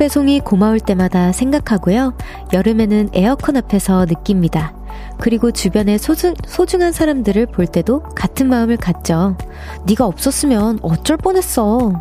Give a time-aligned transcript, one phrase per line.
[0.00, 2.14] 배송이 고마울 때마다 생각하고요.
[2.54, 4.72] 여름에는 에어컨 앞에서 느낍니다.
[5.18, 9.36] 그리고 주변의 소중, 소중한 사람들을 볼 때도 같은 마음을 갖죠.
[9.84, 11.92] 네가 없었으면 어쩔 뻔했어.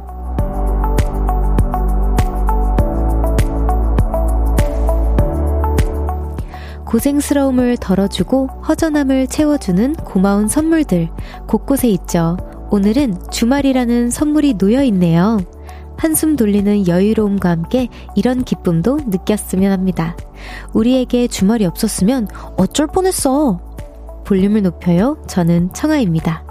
[6.85, 11.09] 고생스러움을 덜어주고 허전함을 채워주는 고마운 선물들
[11.47, 12.37] 곳곳에 있죠.
[12.71, 15.39] 오늘은 주말이라는 선물이 놓여 있네요.
[15.99, 20.15] 한숨 돌리는 여유로움과 함께 이런 기쁨도 느꼈으면 합니다.
[20.73, 22.27] 우리에게 주말이 없었으면
[22.57, 23.59] 어쩔 뻔했어.
[24.25, 25.21] 볼륨을 높여요.
[25.27, 26.45] 저는 청아입니다.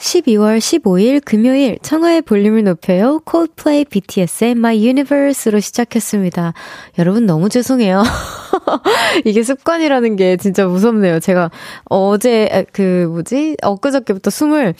[0.00, 3.20] 12월 15일 금요일 청하의 볼륨을 높여요.
[3.24, 6.54] 콜플레이 BTS의 My Universe로 시작했습니다.
[6.98, 8.02] 여러분 너무 죄송해요.
[9.24, 11.20] 이게 습관이라는 게 진짜 무섭네요.
[11.20, 11.50] 제가
[11.84, 14.74] 어제 그 뭐지 엊그저께부터 숨을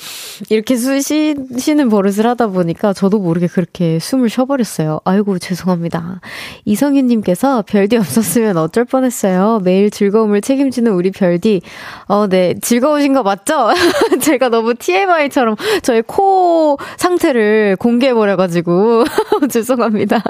[0.51, 5.01] 이렇게 쉬, 쉬는 버릇을 하다 보니까 저도 모르게 그렇게 숨을 쉬어버렸어요.
[5.05, 6.21] 아이고 죄송합니다.
[6.65, 9.61] 이성윤님께서 별디 없었으면 어쩔 뻔했어요.
[9.65, 11.63] 매일 즐거움을 책임지는 우리 별디.
[12.07, 13.71] 어, 네 즐거우신 거 맞죠?
[14.21, 19.05] 제가 너무 TMI처럼 저의 코 상태를 공개해버려가지고
[19.51, 20.23] 죄송합니다.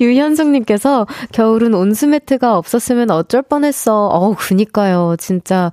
[0.00, 4.06] 유현숙님께서 겨울은 온수매트가 없 었으면 어쩔 뻔했어.
[4.06, 5.16] 어, 그니까요.
[5.18, 5.70] 진짜,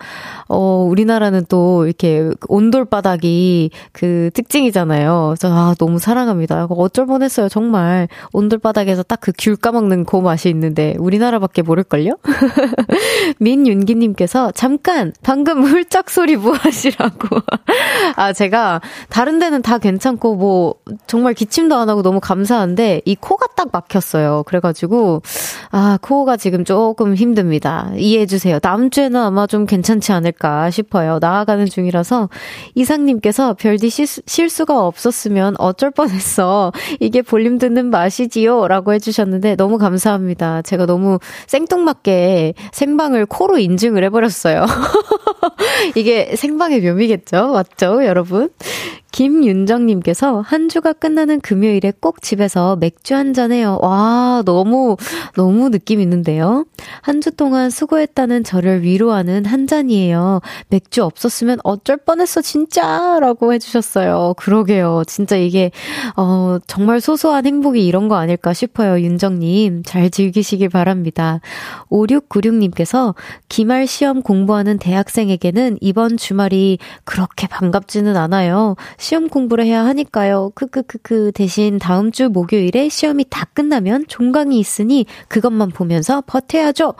[0.47, 5.33] 어, 우리나라는 또 이렇게 온돌바닥이 그 특징이잖아요.
[5.37, 6.65] 그래서 아, 너무 사랑합니다.
[6.69, 7.49] 어쩔 뻔했어요.
[7.49, 8.07] 정말.
[8.33, 12.17] 온돌바닥에서 딱 그 귤 까먹는 그 맛이 있는데 우리나라밖에 모를걸요?
[13.39, 15.13] 민윤기님께서 잠깐!
[15.23, 17.39] 방금 훌쩍 소리 뭐 하시라고.
[18.15, 20.75] 아, 제가 다른 데는 다 괜찮고 뭐
[21.07, 24.43] 정말 기침도 안 하고 너무 감사한데 이 코가 딱 막혔어요.
[24.45, 25.21] 그래가지고
[25.75, 27.91] 아, 코가 지금 조금 힘듭니다.
[27.97, 28.59] 이해해주세요.
[28.59, 31.17] 다음 주에는 아마 좀 괜찮지 않을까 싶어요.
[31.19, 32.29] 나아가는 중이라서
[32.75, 36.71] 이상님께서 별디 실수, 가 없었으면 어쩔 뻔했어.
[36.99, 38.67] 이게 볼륨 듣는 맛이지요.
[38.67, 40.61] 라고 해주셨는데 너무 감사합니다.
[40.61, 41.17] 제가 너무
[41.47, 44.65] 생뚱맞게 생방을 코로 인증을 해버렸어요.
[45.97, 47.47] 이게 생방의 묘미겠죠?
[47.47, 48.51] 맞죠, 여러분?
[49.13, 53.77] 김윤정님께서 한 주가 끝나는 금요일에 꼭 집에서 맥주 한 잔 해요.
[53.81, 54.97] 와, 너무,
[55.35, 56.65] 너무 느낌 있는데요?
[57.01, 60.41] 한 주 동안 수고했다는 저를 위로하는 한 잔이에요.
[60.69, 63.17] 맥주 없었으면 어쩔 뻔했어, 진짜!
[63.21, 64.33] 라고 해주셨어요.
[64.37, 65.03] 그러게요.
[65.07, 65.71] 진짜 이게,
[66.17, 68.99] 어, 정말 소소한 행복이 이런 거 아닐까 싶어요.
[68.99, 69.83] 윤정님.
[69.85, 71.39] 잘 즐기시길 바랍니다.
[71.89, 73.13] 5696님께서
[73.47, 78.75] 기말 시험 공부하는 대학생에게는 이번 주말이 그렇게 반갑지는 않아요.
[79.03, 80.53] 시험 공부를 해야 하니까요.
[80.55, 86.93] 크크크크 대신 다음 주 목요일에 시험이 다 끝나면 종강이 있으니 그것만 보면서 버텨야죠.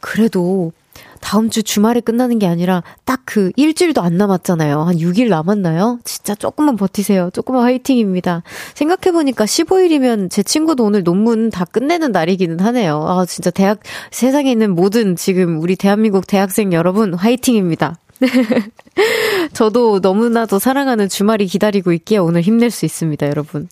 [0.00, 0.70] 그래도
[1.20, 4.80] 다음 주 주말에 끝나는 게 아니라 딱 그 일주일도 안 남았잖아요.
[4.80, 6.00] 한 6일 남았나요?
[6.02, 7.30] 진짜 조금만 버티세요.
[7.32, 8.42] 조금만 화이팅입니다.
[8.74, 13.04] 생각해보니까 15일이면 제 친구도 오늘 논문 다 끝내는 날이기는 하네요.
[13.06, 13.78] 아, 진짜 대학,
[14.10, 17.99] 세상에 있는 모든 지금 우리 대한민국 대학생 여러분 화이팅입니다.
[19.52, 23.68] 저도 너무나도 사랑하는 주말이 기다리고 있기에 오늘 힘낼 수 있습니다, 여러분.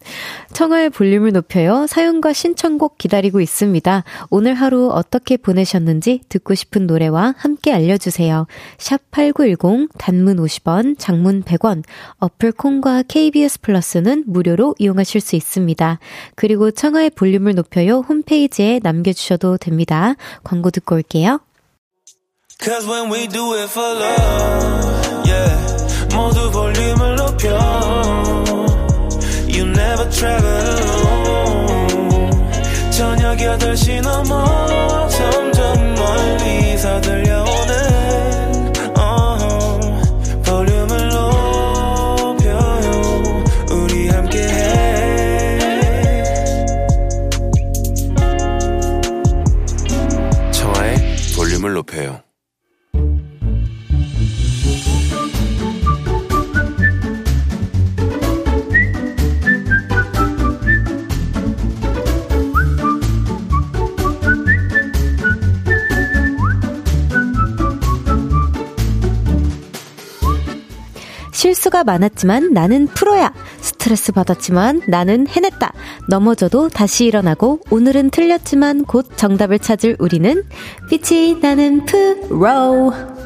[0.53, 1.87] 청하의 볼륨을 높여요.
[1.87, 4.05] 사연과 신청곡 기다리고 있습니다.
[4.31, 8.47] 오늘 하루 어떻게 보내셨는지 듣고 싶은 노래와 함께 알려주세요.
[8.79, 11.85] 샵 8910, 단문 50원, 장문 100원,
[12.19, 15.99] 어플 콩과 KBS 플러스는 무료로 이용하실 수 있습니다.
[16.35, 18.01] 그리고 청하의 볼륨을 높여요.
[18.01, 20.15] 홈페이지에 남겨주셔도 됩니다.
[20.43, 21.41] 광고 듣고 올게요.
[22.61, 25.57] Cause when we do it for love, yeah.
[26.13, 27.57] 모두 볼륨을 높여.
[29.47, 32.33] You never travel alone.
[32.91, 37.28] 저녁 8시 넘어 점점 멀리서 들려
[71.79, 73.33] 수가 많았지만 나는 프로야.
[73.61, 75.73] 스트레스 받았지만 나는 해냈다.
[76.09, 80.43] 넘어져도 다시 일어나고 오늘은 틀렸지만 곧 정답을 찾을 우리는
[80.89, 83.18] 빛이 나는 프로.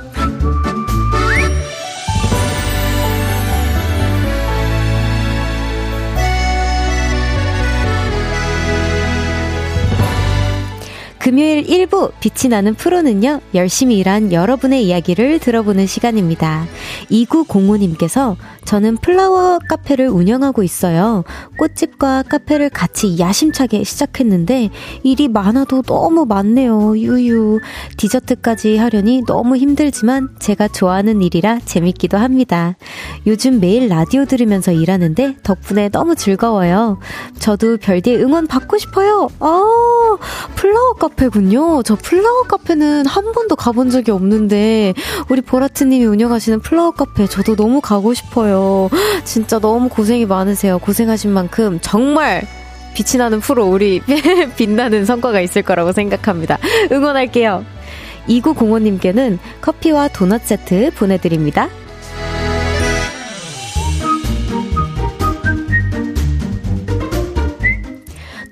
[11.22, 16.66] 금요일 1부 빛이 나는 프로는요, 열심히 일한 여러분의 이야기를 들어보는 시간입니다.
[17.12, 18.34] 2905님께서
[18.64, 21.22] 저는 플라워 카페를 운영하고 있어요.
[21.58, 24.70] 꽃집과 카페를 같이 야심차게 시작했는데
[25.04, 26.98] 일이 많아도 너무 많네요.
[26.98, 27.60] 유유.
[27.98, 32.74] 디저트까지 하려니 너무 힘들지만 제가 좋아하는 일이라 재밌기도 합니다.
[33.28, 36.98] 요즘 매일 라디오 들으면서 일하는데 덕분에 너무 즐거워요.
[37.38, 39.28] 저도 별디의 응원 받고 싶어요.
[39.38, 40.16] 아,
[40.56, 41.82] 플라워 카페 군요.
[41.82, 44.94] 저 플라워 카페는 한 번도 가본 적이 없는데
[45.28, 48.88] 우리 보라트님이 운영하시는 플라워 카페 저도 너무 가고 싶어요.
[49.24, 50.78] 진짜 너무 고생이 많으세요.
[50.78, 52.42] 고생하신 만큼 정말
[52.94, 54.00] 빛이 나는 프로 우리
[54.56, 56.58] 빛나는 성과가 있을 거라고 생각합니다.
[56.90, 57.64] 응원할게요.
[58.28, 61.68] 2905님께는 커피와 도넛 세트 보내드립니다.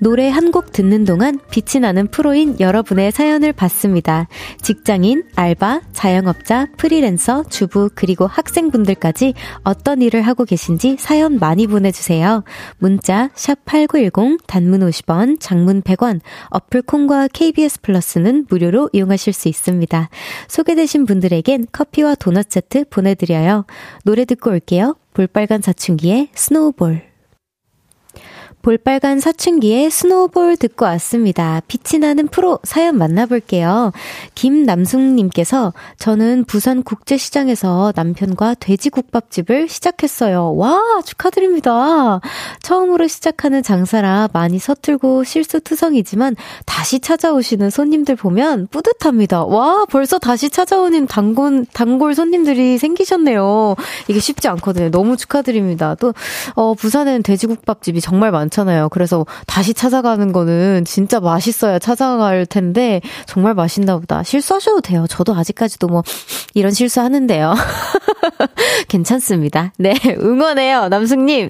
[0.01, 4.27] 노래 한 곡 듣는 동안 빛이 나는 프로인 여러분의 사연을 받습니다.
[4.61, 12.43] 직장인, 알바, 자영업자, 프리랜서, 주부, 그리고 학생분들까지 어떤 일을 하고 계신지 사연 많이 보내주세요.
[12.79, 16.19] 문자, 샵8910, 단문 50원, 장문 100원,
[16.49, 20.09] 어플 콩과 KBS 플러스는 무료로 이용하실 수 있습니다.
[20.47, 23.65] 소개되신 분들에겐 커피와 도넛 세트 보내드려요.
[24.03, 24.97] 노래 듣고 올게요.
[25.13, 27.10] 볼빨간 사춘기의 스노우볼.
[28.61, 31.61] 볼빨간 사춘기의 스노우볼 듣고 왔습니다.
[31.67, 33.91] 빛이 나는 프로 사연 만나볼게요.
[34.35, 40.53] 김남숙님께서 저는 부산 국제시장에서 남편과 돼지국밥집을 시작했어요.
[40.55, 42.21] 와, 축하드립니다.
[42.61, 46.35] 처음으로 시작하는 장사라 많이 서툴고 실수투성이지만
[46.65, 49.45] 다시 찾아오시는 손님들 보면 뿌듯합니다.
[49.45, 53.75] 와, 벌써 다시 찾아오는 단골, 단골 손님들이 생기셨네요.
[54.07, 54.91] 이게 쉽지 않거든요.
[54.91, 55.95] 너무 축하드립니다.
[55.95, 56.13] 또,
[56.53, 58.50] 어, 부산에는 돼지국밥집이 정말 많죠.
[58.51, 58.89] 많잖아요.
[58.89, 64.23] 그래서 다시 찾아가는 거는 진짜 맛있어야 찾아갈 텐데 정말 맛있나 보다.
[64.23, 65.05] 실수하셔도 돼요.
[65.09, 66.03] 저도 아직까지도 뭐
[66.53, 67.53] 이런 실수하는데요.
[68.87, 69.73] 괜찮습니다.
[69.77, 70.89] 네, 응원해요.
[70.89, 71.49] 남숙님.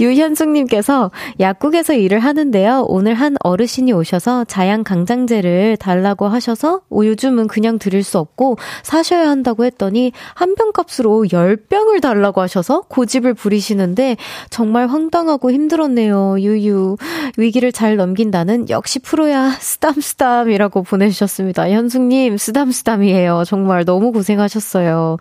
[0.00, 1.10] 유현숙님께서
[1.40, 2.86] 약국에서 일을 하는데요.
[2.88, 9.64] 오늘 한 어르신이 오셔서 자양 강장제를 달라고 하셔서 요즘은 그냥 드릴 수 없고 사셔야 한다고
[9.64, 14.16] 했더니 한 병 값으로 10병을 달라고 하셔서 고집을 부리시는데
[14.50, 16.33] 정말 황당하고 힘들었네요.
[16.40, 16.96] 유유.
[17.36, 21.70] 위기를 잘 넘긴다는 역시 프로야, 쓰담쓰담이라고 보내주셨습니다.
[21.70, 23.44] 현숙님, 쓰담쓰담이에요.
[23.46, 25.16] 정말 너무 고생하셨어요.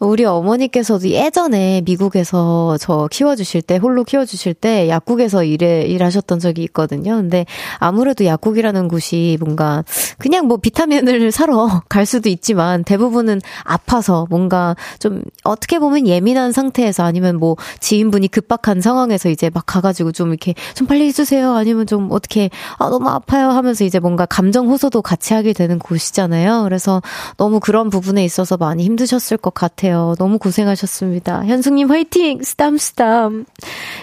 [0.00, 7.16] 우리 어머니께서도 예전에 미국에서 저 키워주실 때, 홀로 키워주실 때 약국에서 일해, 일하셨던 적이 있거든요.
[7.16, 7.46] 근데
[7.78, 9.84] 아무래도 약국이라는 곳이 뭔가
[10.18, 17.04] 그냥 뭐 비타민을 사러 갈 수도 있지만 대부분은 아파서 뭔가 좀 어떻게 보면 예민한 상태에서
[17.04, 21.54] 아니면 뭐 지인분이 급박한 상황에서 이제 막 가가지고 좀 이렇게 좀 빨리 해주세요.
[21.54, 26.62] 아니면 좀 어떻게, 아, 너무 아파요 하면서 이제 뭔가 감정 호소도 같이 하게 되는 곳이잖아요.
[26.64, 27.02] 그래서
[27.36, 30.14] 너무 그런 부분에 있어서 많이 힘드셨을 것 같아요.
[30.18, 31.46] 너무 고생하셨습니다.
[31.46, 32.42] 현숙님 화이팅!
[32.42, 33.44] 스담스담.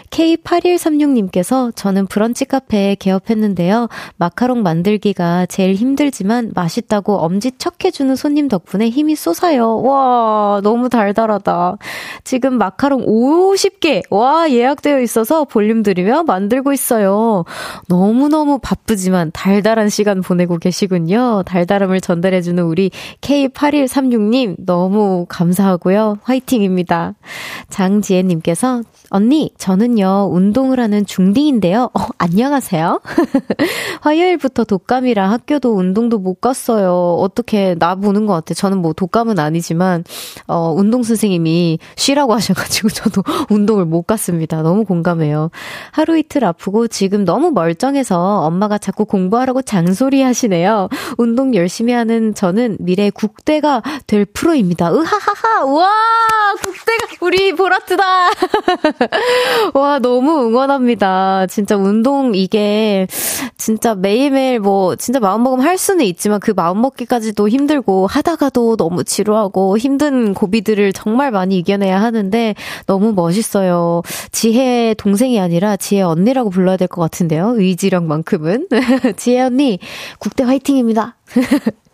[0.10, 3.88] K8136님께서 저는 브런치 카페 개업했는데요.
[4.18, 9.81] 마카롱 만들기가 제일 힘들지만 맛있다고 엄지 척 해주는 손님 덕분에 힘이 솟아요.
[9.81, 11.78] 와, 너무 달달하다.
[12.24, 17.43] 지금 마카롱 50개, 와, 예약되어 있어서 볼륨 들이며 만들고 있어요.
[17.88, 21.43] 너무너무 바쁘지만 달달한 시간 보내고 계시군요.
[21.46, 22.91] 달달함을 전달해주는 우리
[23.22, 26.19] K8136님 너무 감사하고요.
[26.24, 27.15] 화이팅입니다.
[27.69, 31.89] 장지혜님께서 언니, 저는요, 운동을 하는 중딩인데요.
[31.94, 33.01] 어, 안녕하세요.
[34.01, 37.16] 화요일부터 독감이라 학교도 운동도 못 갔어요.
[37.20, 38.54] 어떻게, 나 보는 것 같아.
[38.54, 40.04] 저는 뭐 독감은 아니지만,
[40.48, 44.62] 어, 운동 선생님이 쉬라고 하셔가지고 저도 운동을 못 갔습니다.
[44.62, 45.50] 너무 공감해요.
[45.92, 50.88] 하루 이틀 아프고 지금 너무 멀쩡해서 엄마가 자꾸 공부하라고 장소리 하시네요.
[51.18, 54.94] 운동 열심히 하는 저는 미래 국대가 될 프로입니다.
[54.94, 55.66] 으하하하!
[55.66, 55.89] 와!
[56.62, 58.04] 국대가 우리 보라트다!
[59.74, 61.48] 와, 너무 응원합니다.
[61.48, 63.08] 진짜 운동 이게
[63.58, 70.34] 진짜 매일매일 뭐 진짜 마음먹으면 할 수는 있지만 그 마음먹기까지도 힘들고 하다가도 너무 지루하고 힘든
[70.34, 74.01] 고비들을 정말 많이 이겨내야 하는데 너무 멋있어요.
[74.32, 77.53] 지혜 동생이 아니라 지혜 언니라고 불러야 될 것 같은데요.
[77.56, 78.68] 의지력만큼은.
[79.18, 79.79] 지혜 언니,
[80.18, 81.15] 국대 화이팅입니다.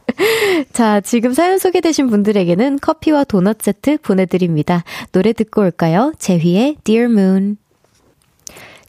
[0.73, 4.83] 자, 지금 사연 소개되신 분들에게는 커피와 도넛 세트 보내드립니다.
[5.11, 6.13] 노래 듣고 올까요?
[6.19, 7.57] 제휘의 Dear Moon.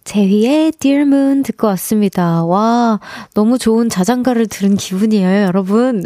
[0.04, 2.44] 제휘의 Dear Moon 듣고 왔습니다.
[2.44, 3.00] 와,
[3.34, 6.04] 너무 좋은 자장가를 들은 기분이에요, 여러분.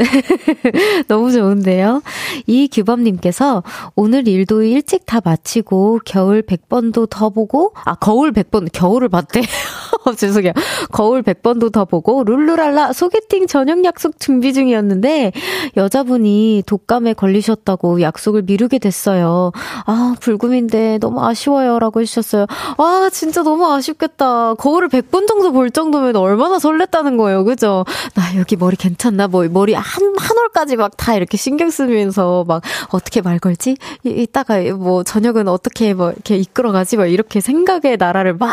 [1.06, 2.02] 너무 좋은데요?
[2.46, 3.62] 이규범님께서
[3.96, 9.42] 오늘 일도 일찍 다 마치고 겨울 100번도 더 보고, 아, 거울 100번, 겨울을 봤대.
[10.16, 10.52] 죄송해요.
[10.92, 15.32] 거울 100번도 더 보고 룰루랄라 소개팅 저녁 약속 준비 중이었는데
[15.76, 19.52] 여자분이 독감에 걸리셨다고 약속을 미루게 됐어요.
[19.86, 21.78] 아, 불금인데 너무 아쉬워요.
[21.78, 22.46] 라고 해주셨어요.
[22.78, 24.54] 아, 진짜 너무 아쉽겠다.
[24.54, 27.44] 거울을 100번 정도 볼 정도면 얼마나 설렜다는 거예요.
[27.44, 27.84] 그죠?
[28.14, 29.28] 나 여기 머리 괜찮나?
[29.28, 33.76] 뭐, 머리 한, 한 올까지 막 다 이렇게 신경 쓰면서 막 어떻게 말 걸지?
[34.04, 36.96] 이따가 뭐 저녁은 어떻게 뭐 이렇게 이끌어가지?
[36.98, 38.50] 막 이렇게 생각의 나라를 막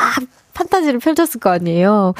[0.57, 2.15] 판타지를 펼쳤을 거 아니에요.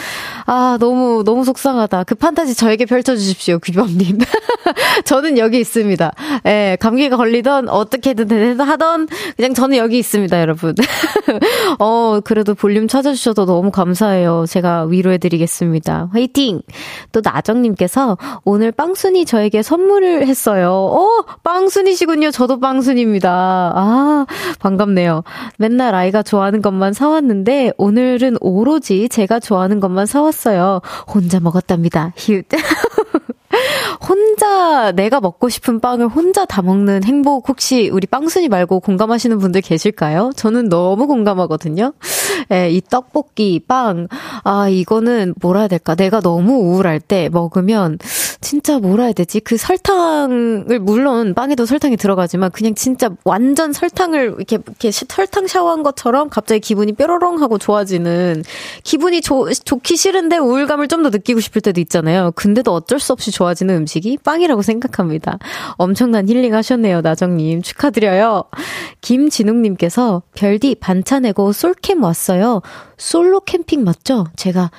[0.46, 2.04] 아, 너무, 너무 속상하다.
[2.04, 4.20] 그 판타지 저에게 펼쳐주십시오, 귀범님.
[5.06, 6.12] 저는 여기 있습니다.
[6.46, 10.76] 예, 감기가 걸리던, 어떻게든 하던, 그냥 저는 여기 있습니다, 여러분.
[11.80, 14.46] 어, 그래도 볼륨 찾아주셔서 너무 감사해요.
[14.48, 16.10] 제가 위로해드리겠습니다.
[16.12, 16.62] 화이팅!
[17.12, 20.72] 또 나정님께서 오늘 빵순이 저에게 선물을 했어요.
[20.72, 22.30] 어, 빵순이시군요.
[22.32, 23.30] 저도 빵순입니다.
[23.76, 24.26] 아,
[24.60, 25.24] 반갑네요.
[25.58, 30.82] 맨날 아이가 좋아하는 것만 사왔는데, 오늘은 오늘은 오로지 제가 좋아하는 것만 사왔어요.
[31.08, 32.14] 혼자 먹었답니다.
[32.18, 32.46] 히읗.
[34.08, 39.62] 혼자 내가 먹고 싶은 빵을 혼자 다 먹는 행복 혹시 우리 빵순이 말고 공감하시는 분들
[39.62, 40.32] 계실까요?
[40.36, 41.94] 저는 너무 공감하거든요.
[42.52, 44.08] 예, 이 떡볶이, 빵.
[44.44, 45.96] 아, 이거는 뭐라 해야 될까?
[45.96, 47.98] 내가 너무 우울할 때 먹으면
[48.42, 49.40] 진짜 뭐라 해야 되지?
[49.40, 56.30] 그 설탕을 물론 빵에도 설탕이 들어가지만 그냥 진짜 완전 설탕을 이렇게 이렇게 설탕 샤워한 것처럼
[56.30, 58.44] 갑자기 기분이 뾰로롱 하고 좋아지는
[58.84, 62.32] 기분이 좋, 좋기 싫은데 우울감을 좀 더 느끼고 싶을 때도 있잖아요.
[62.36, 65.38] 근데도 어쩔 수 없이 좋아지는 음식이 빵이라고 생각합니다.
[65.74, 67.62] 엄청난 힐링 하셨네요, 나정님.
[67.62, 68.46] 축하드려요.
[69.02, 72.62] 김진웅님께서 별디 반차 내고 솔캠 왔어요.
[72.98, 74.26] 솔로 캠핑 맞죠?
[74.36, 74.72] 제가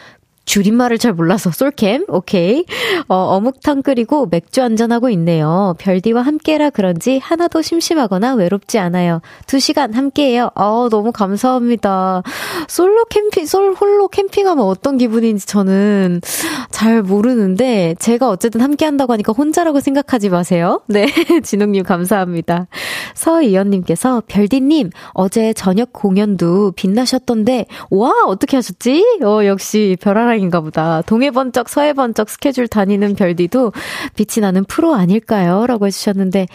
[0.48, 1.50] 줄임말을 잘 몰라서.
[1.50, 2.06] 솔캠?
[2.08, 2.64] 오케이.
[3.06, 5.74] 어, 어묵탕 끓이고 맥주 한잔하고 있네요.
[5.78, 9.20] 별디와 함께라 그런지 하나도 심심하거나 외롭지 않아요.
[9.46, 10.50] 두 시간 함께해요.
[10.54, 12.22] 어 너무 감사합니다.
[12.66, 16.22] 솔로 캠핑 솔 홀로 캠핑하면 어떤 기분인지 저는
[16.70, 20.80] 잘 모르는데 제가 어쨌든 함께한다고 하니까 혼자라고 생각하지 마세요.
[20.88, 21.06] 네
[21.42, 22.68] 진웅님 감사합니다.
[23.14, 29.04] 서이연님께서 별디님 어제 저녁 공연도 빛나셨던데 와 어떻게 하셨지?
[29.22, 31.02] 어 역시 별하랑 상황인가 보다.
[31.02, 33.72] 동해 번쩍 서해 번쩍 스케줄 다니는 별디도
[34.14, 35.66] 빛이 나는 프로 아닐까요?
[35.66, 36.46] 라고 해주셨는데,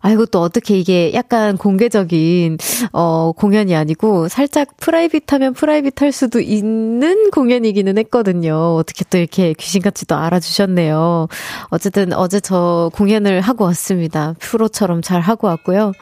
[0.00, 2.58] 아이고 또 어떻게 이게 약간 공개적인
[2.92, 8.76] 어 공연이 아니고 살짝 프라이빗하면 프라이빗할 수도 있는 공연이기는 했거든요.
[8.76, 11.28] 어떻게 또 이렇게 귀신같이 또 알아주셨네요.
[11.70, 14.34] 어쨌든 어제 저 공연을 하고 왔습니다.
[14.38, 15.92] 프로처럼 잘 하고 왔고요.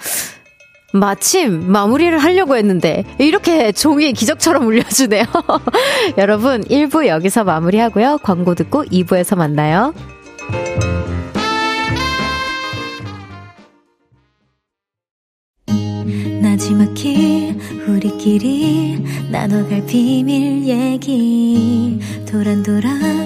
[0.99, 5.25] 마침 마무리를 하려고 했는데 이렇게 종이 기적처럼 울려주네요.
[6.19, 8.19] 여러분 1부 여기서 마무리하고요.
[8.23, 9.95] 광고 듣고 2부에서 만나요.
[16.41, 17.55] 나지막히
[17.87, 18.99] 우리끼리
[19.31, 23.26] 나눠갈 비밀 얘기 도란도란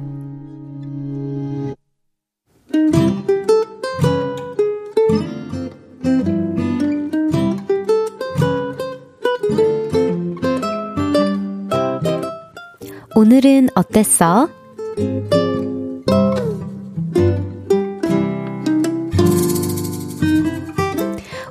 [13.43, 14.49] 오늘은 어땠어?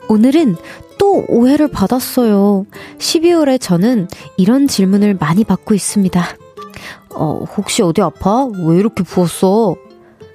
[0.09, 0.55] 오늘은
[0.99, 2.65] 또 오해를 받았어요.
[2.99, 4.07] 12월에 저는
[4.37, 6.25] 이런 질문을 많이 받고 있습니다.
[7.17, 8.45] 어, 혹시 어디 아파?
[8.45, 9.75] 왜 이렇게 부었어?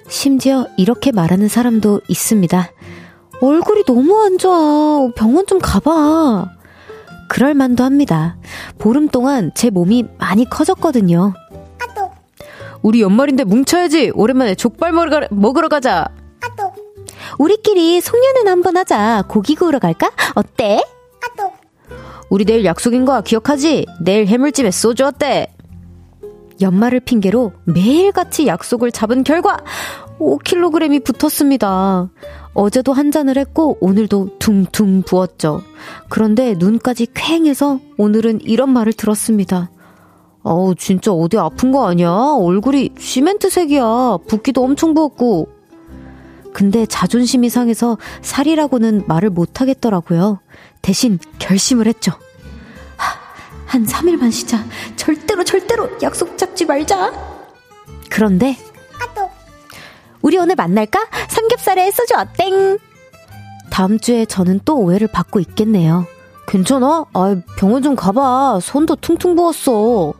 [0.08, 2.70] 심지어 이렇게 말하는 사람도 있습니다.
[3.40, 5.08] 얼굴이 너무 안 좋아.
[5.16, 6.50] 병원 좀 가봐.
[7.30, 8.36] 그럴 만도 합니다.
[8.78, 11.32] 보름 동안 제 몸이 많이 커졌거든요.
[12.82, 14.12] 우리 연말인데 뭉쳐야지.
[14.14, 16.08] 오랜만에 족발 먹으러, 먹으러 가자.
[17.38, 19.24] 우리끼리 송년회 한번 하자.
[19.28, 20.10] 고기 구우러 갈까?
[20.34, 20.82] 어때?
[22.28, 23.20] 우리 내일 약속인 거야.
[23.20, 23.86] 기억하지?
[24.00, 25.52] 내일 해물집에 소주 어때?
[26.60, 29.58] 연말을 핑계로 매일같이 약속을 잡은 결과
[30.18, 32.10] 5kg이 붙었습니다.
[32.54, 35.62] 어제도 한 잔을 했고 오늘도 둥둥 부었죠.
[36.08, 39.70] 그런데 눈까지 쾌행해서 오늘은 이런 말을 들었습니다.
[40.46, 42.08] 어우, 진짜 어디 아픈 거 아니야?
[42.08, 44.18] 얼굴이 시멘트색이야.
[44.28, 45.48] 붓기도 엄청 부었고.
[46.52, 50.38] 근데 자존심이 상해서 살이라고는 말을 못 하겠더라고요.
[50.82, 52.12] 대신 결심을 했죠.
[52.96, 53.18] 하,
[53.66, 54.64] 한 3일만 쉬자.
[54.94, 57.12] 절대로 절대로 약속 잡지 말자.
[58.08, 58.56] 그런데
[59.02, 59.28] 아또
[60.22, 61.08] 우리 오늘 만날까?
[61.28, 62.78] 삼겹살에 소주 어땡.
[63.68, 66.06] 다음 주에 저는 또 오해를 받고 있겠네요.
[66.46, 67.04] 괜찮아?
[67.14, 68.60] 아, 병원 좀 가봐.
[68.62, 70.14] 손도 퉁퉁 부었어.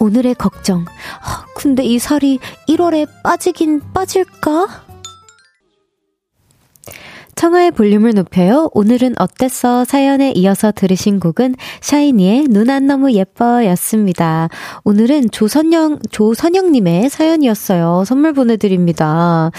[0.00, 0.86] 오늘의 걱정.
[1.20, 4.89] 아, 근데 이 살이 1월에 빠지긴 빠질까?
[7.40, 8.68] 청하의 볼륨을 높여요.
[8.74, 9.86] 오늘은 어땠어?
[9.86, 14.50] 사연에 이어서 들으신 곡은 샤이니의 눈 안 너무 예뻐였습니다.
[14.84, 18.04] 오늘은 조선영, 조선영님의 사연이었어요.
[18.04, 19.50] 선물 보내드립니다.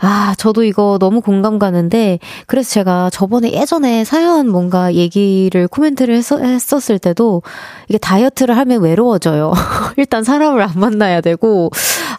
[0.00, 2.18] 아, 저도 이거 너무 공감 가는데,
[2.48, 7.42] 그래서 제가 저번에 예전에 사연 뭔가 얘기를 코멘트를 했, 했었을 때도
[7.88, 9.52] 이게 다이어트를 하면 외로워져요.
[9.96, 11.70] 일단 사람을 안 만나야 되고,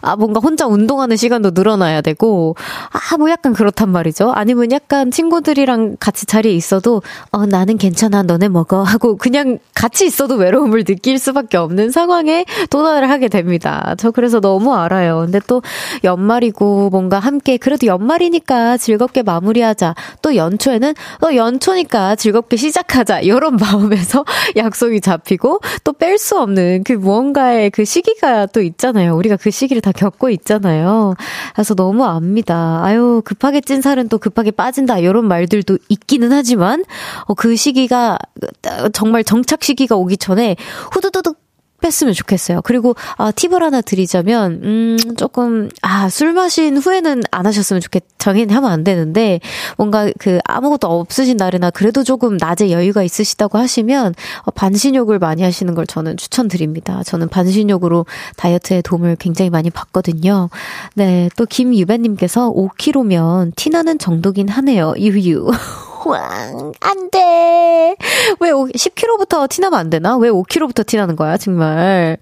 [0.02, 2.56] 아, 뭔가 혼자 운동하는 시간도 늘어나야 되고,
[2.90, 4.30] 아, 뭐 약간 그렇단 말이죠.
[4.34, 8.82] 아니면 약간 친구들이랑 같이 자리에 있어도, 어, 나는 괜찮아, 너네 먹어.
[8.82, 13.94] 하고 그냥 같이 있어도 외로움을 느낄 수밖에 없는 상황에 도달을 하게 됩니다.
[13.98, 15.20] 저 그래서 너무 알아요.
[15.24, 15.62] 근데 또
[16.04, 19.94] 연말이고 뭔가 함께, 그래도 연말이니까 즐겁게 마무리하자.
[20.22, 23.20] 또 연초에는, 어, 연초니까 즐겁게 시작하자.
[23.20, 24.24] 이런 마음에서
[24.56, 29.14] 약속이 잡히고 또 뺄 수 없는 그 무언가의 그 시기가 또 있잖아요.
[29.16, 31.14] 우리가 그 시기를 다다 겪고 있잖아요.
[31.54, 32.80] 그래서 너무 압니다.
[32.84, 34.98] 아유, 급하게 찐 살은 또 급하게 빠진다.
[34.98, 36.84] 이런 말들도 있기는 하지만,
[37.26, 38.18] 어, 그 시기가,
[38.66, 40.56] 어, 정말 정착 시기가 오기 전에
[40.92, 41.39] 후두두둑
[41.80, 42.60] 뺐으면 좋겠어요.
[42.62, 48.04] 그리고 아, 팁을 하나 드리자면 음 조금 아 술 마신 후에는 안 하셨으면 좋겠.
[48.18, 49.40] 당연히 하면 안 되는데
[49.78, 55.74] 뭔가 그 아무것도 없으신 날이나 그래도 조금 낮에 여유가 있으시다고 하시면 어, 반신욕을 많이 하시는
[55.74, 57.02] 걸 저는 추천드립니다.
[57.04, 58.04] 저는 반신욕으로
[58.36, 60.50] 다이어트에 도움을 굉장히 많이 받거든요.
[60.94, 64.92] 네, 또 김유배님께서 5kg면 티나는 정도긴 하네요.
[64.98, 65.48] 유유.
[66.04, 67.96] 호황, 안 돼.
[68.40, 70.16] 왜 10kg부터 티나면 안 되나?
[70.16, 72.16] 왜 5kg부터 티나는 거야, 정말.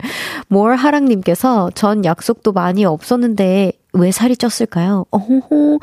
[0.48, 5.06] 몰하랑님께서 전 약속도 많이 없었는데 왜 살이 쪘을까요?
[5.10, 5.78] 어허허.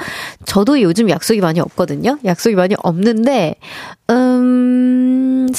[0.45, 2.17] 저도 요즘 약속이 많이 없거든요?
[2.23, 3.55] 약속이 많이 없는데,
[4.09, 4.64] 음,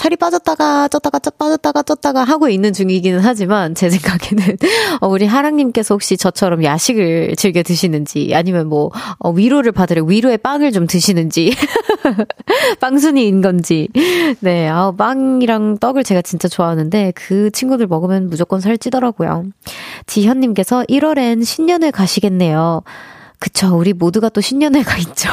[0.07, 4.57] 살이 빠졌다가 쪘다가 쪘 빠졌다가 쪘다가 하고 있는 중이기는 하지만 제 생각에는
[5.03, 10.71] 어, 우리 하랑님께서 혹시 저처럼 야식을 즐겨 드시는지 아니면 뭐 어, 위로를 받으려 위로의 빵을
[10.71, 11.53] 좀 드시는지
[12.79, 13.89] 빵순이인 건지
[14.39, 19.47] 네, 아 빵이랑 떡을 제가 진짜 좋아하는데 그 친구들 먹으면 무조건 살찌더라고요.
[20.07, 22.85] 지현님께서 1월엔 신년을 가시겠네요.
[23.39, 23.77] 그쵸.
[23.77, 25.29] 우리 모두가 또 신년회가 있죠.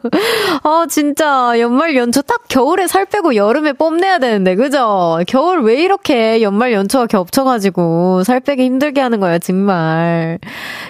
[0.64, 1.58] 아, 진짜.
[1.60, 5.18] 연말 연초 딱 겨울에 살 빼고 여름에 뽐내야 되는데, 그죠?
[5.26, 10.38] 겨울 왜 이렇게 연말 연초가 겹쳐가지고 살 빼기 힘들게 하는 거야, 정말.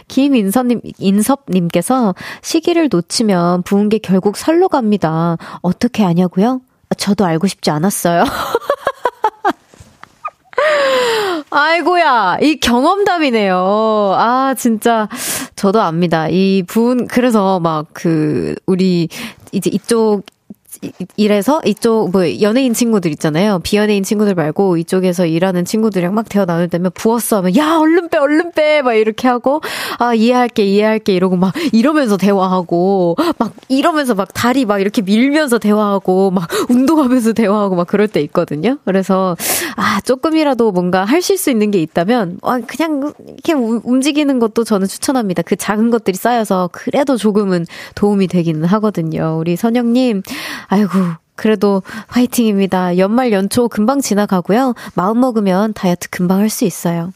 [0.09, 5.37] 김인서님, 인섭님께서 시기를 놓치면 부은 게 결국 살로 갑니다.
[5.61, 6.61] 어떻게 아냐고요?
[6.89, 8.25] 아, 저도 알고 싶지 않았어요.
[11.51, 14.15] 아이고야, 이 경험담이네요.
[14.17, 15.09] 아, 진짜,
[15.57, 16.29] 저도 압니다.
[16.29, 19.09] 이 분, 그래서 막 그, 우리,
[19.53, 20.23] 이제 이쪽
[21.17, 23.61] 이래서 이쪽 뭐 연예인 친구들 있잖아요.
[23.63, 28.19] 비연예인 친구들 말고 이쪽에서 일하는 친구들이랑 막 대화 나눌 때면 부었어 하면 야 얼른 빼
[28.19, 29.61] 얼른 빼 막 이렇게 하고
[29.99, 36.31] 아 이해할게 이해할게 이러고 막 이러면서 대화하고 막 이러면서 막 다리 막 이렇게 밀면서 대화하고
[36.31, 38.79] 막 운동하면서 대화하고 막 그럴 때 있거든요.
[38.85, 39.37] 그래서
[39.77, 45.43] 아 조금이라도 뭔가 하실 수 있는 게 있다면 아 그냥 이렇게 움직이는 것도 저는 추천합니다.
[45.43, 49.37] 그 작은 것들이 쌓여서 그래도 조금은 도움이 되기는 하거든요.
[49.39, 50.23] 우리 선영님
[50.69, 50.91] 아이고,
[51.37, 52.99] 그래도 화이팅입니다.
[52.99, 54.75] 연말 연초 금방 지나가고요.
[54.95, 57.13] 마음 먹으면 다이어트 금방 할 수 있어요.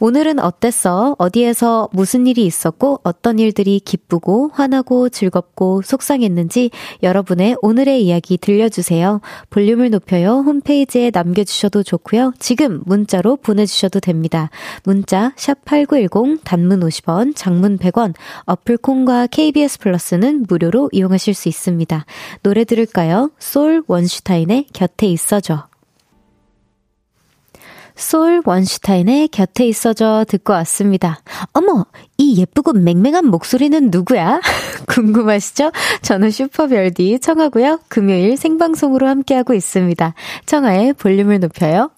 [0.00, 1.16] 오늘은 어땠어?
[1.18, 6.70] 어디에서 무슨 일이 있었고 어떤 일들이 기쁘고 화나고 즐겁고 속상했는지
[7.02, 9.20] 여러분의 오늘의 이야기 들려주세요.
[9.50, 10.38] 볼륨을 높여요.
[10.38, 12.32] 홈페이지에 남겨주셔도 좋고요.
[12.38, 14.50] 지금 문자로 보내주셔도 됩니다.
[14.84, 15.32] 문자
[15.64, 18.14] 8 9 1 0 단문 50원, 장문 100원,
[18.46, 22.04] 어플콘과 KBS 플러스는 무료로 이용하실 수 있습니다.
[22.42, 23.30] 노래 들을까요?
[23.38, 25.71] 솔 원슈타인의 곁에 있어줘.
[27.96, 31.20] 솔 원슈타인의 곁에 있어줘 듣고 왔습니다.
[31.52, 31.86] 어머,
[32.18, 34.40] 이 예쁘고 맹맹한 목소리는 누구야?
[34.88, 35.72] 궁금하시죠?
[36.02, 37.80] 저는 슈퍼별디 청하고요.
[37.88, 40.14] 금요일 생방송으로 함께하고 있습니다.
[40.46, 41.90] 청하의 볼륨을 높여요.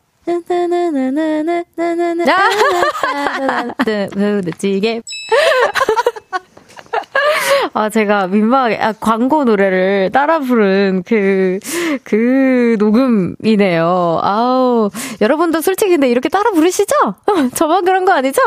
[7.72, 11.58] 아, 제가 민망하게, 아, 광고 노래를 따라 부른 그,
[12.04, 14.20] 그 녹음이네요.
[14.22, 16.94] 아우, 여러분도 솔직히 근데 이렇게 따라 부르시죠?
[17.54, 18.40] 저만 그런 거 아니죠?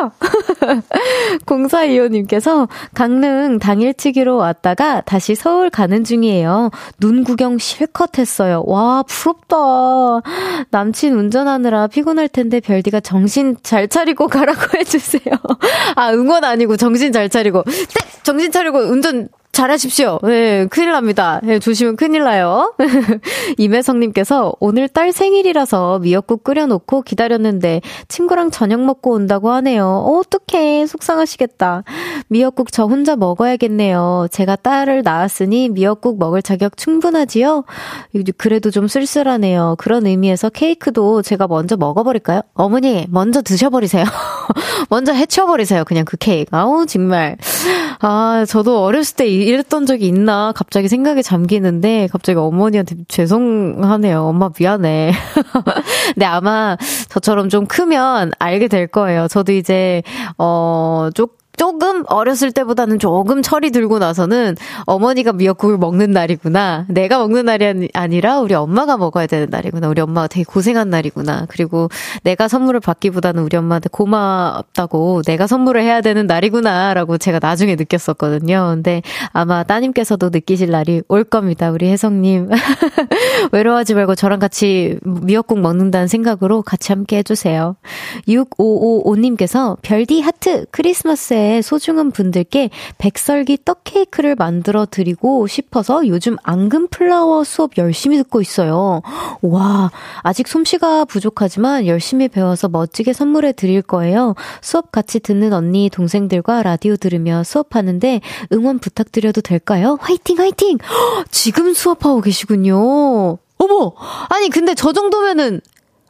[1.46, 6.70] 공사이원님께서 강릉 당일치기로 왔다가 다시 서울 가는 중이에요.
[7.00, 8.64] 눈 구경 실컷 했어요.
[8.66, 9.58] 와, 부럽다.
[10.70, 15.36] 남친 운전하느라 피곤할 텐데 별디가 정신 잘 차리고 가라고 해주세요.
[15.96, 17.64] 아, 응원 아니고 정신 잘 차리고.
[17.64, 18.08] 땡!
[18.24, 20.20] 정신 차리고 운전 잘하십시오.
[20.22, 21.40] 네, 큰일 납니다.
[21.44, 22.76] 네, 조심은 큰일 나요.
[23.58, 29.86] 임혜성님께서 오늘 딸 생일이라서 미역국 끓여놓고 기다렸는데 친구랑 저녁 먹고 온다고 하네요.
[29.88, 30.86] 어, 어떡해.
[30.86, 31.84] 속상하시겠다.
[32.28, 34.28] 미역국 저 혼자 먹어야겠네요.
[34.32, 37.64] 제가 딸을 낳았으니 미역국 먹을 자격 충분하지요?
[38.38, 39.76] 그래도 좀 쓸쓸하네요.
[39.80, 42.42] 그런 의미에서 케이크도 제가 먼저 먹어버릴까요?
[42.54, 44.06] 어머니, 먼저 드셔버리세요.
[44.90, 45.84] 먼저 해쳐버리세요.
[45.86, 46.56] 그냥 그 케이크.
[46.56, 47.38] 아우, 정말.
[48.00, 54.24] 아, 저도 어렸을 때 이랬던 적이 있나 갑자기 생각에 잠기는데 갑자기 어머니한테 죄송하네요.
[54.24, 55.12] 엄마 미안해.
[56.14, 56.78] 근데 아마
[57.10, 59.28] 저처럼 좀 크면 알게 될 거예요.
[59.28, 60.04] 저도 이제
[60.38, 66.86] 어 쪽 조금 어렸을 때보다는 조금 철이 들고 나서는 어머니가 미역국을 먹는 날이구나.
[66.88, 69.90] 내가 먹는 날이 아니라 우리 엄마가 먹어야 되는 날이구나.
[69.90, 71.48] 우리 엄마가 되게 고생한 날이구나.
[71.50, 71.90] 그리고
[72.24, 78.74] 내가 선물을 받기보다는 우리 엄마한테 고맙다고 내가 선물을 해야 되는 날이구나라고 제가 나중에 느꼈었거든요.
[78.76, 79.02] 근데
[79.34, 81.72] 아마 따님께서도 느끼실 날이 올 겁니다.
[81.72, 82.50] 우리 혜성님.
[83.52, 87.78] 외로워하지 말고 저랑 같이 미역국 먹는다는 생각으로 같이 함께 해주세요.
[88.28, 97.44] 6555님께서 별디 하트 크리스마스에 소중한 분들께 백설기 떡 케이크를 만들어 드리고 싶어서 요즘 앙금 플라워
[97.44, 99.02] 수업 열심히 듣고 있어요.
[99.42, 104.36] 와, 아직 솜씨가 부족하지만 열심히 배워서 멋지게 선물해 드릴 거예요.
[104.62, 108.22] 수업 같이 듣는 언니, 동생들과 라디오 들으며 수업하는데
[108.54, 109.98] 응원 부탁드려도 될까요?
[110.02, 110.78] 화이팅, 화이팅!
[111.32, 113.38] 지금 수업하고 계시군요.
[113.58, 113.94] 어머!
[114.30, 115.62] 아니, 근데 저 정도면은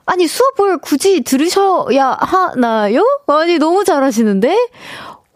[0.06, 3.04] 아니, 수업을 굳이 들으셔야 하나요?
[3.28, 4.58] 아니, 너무 잘하시는데?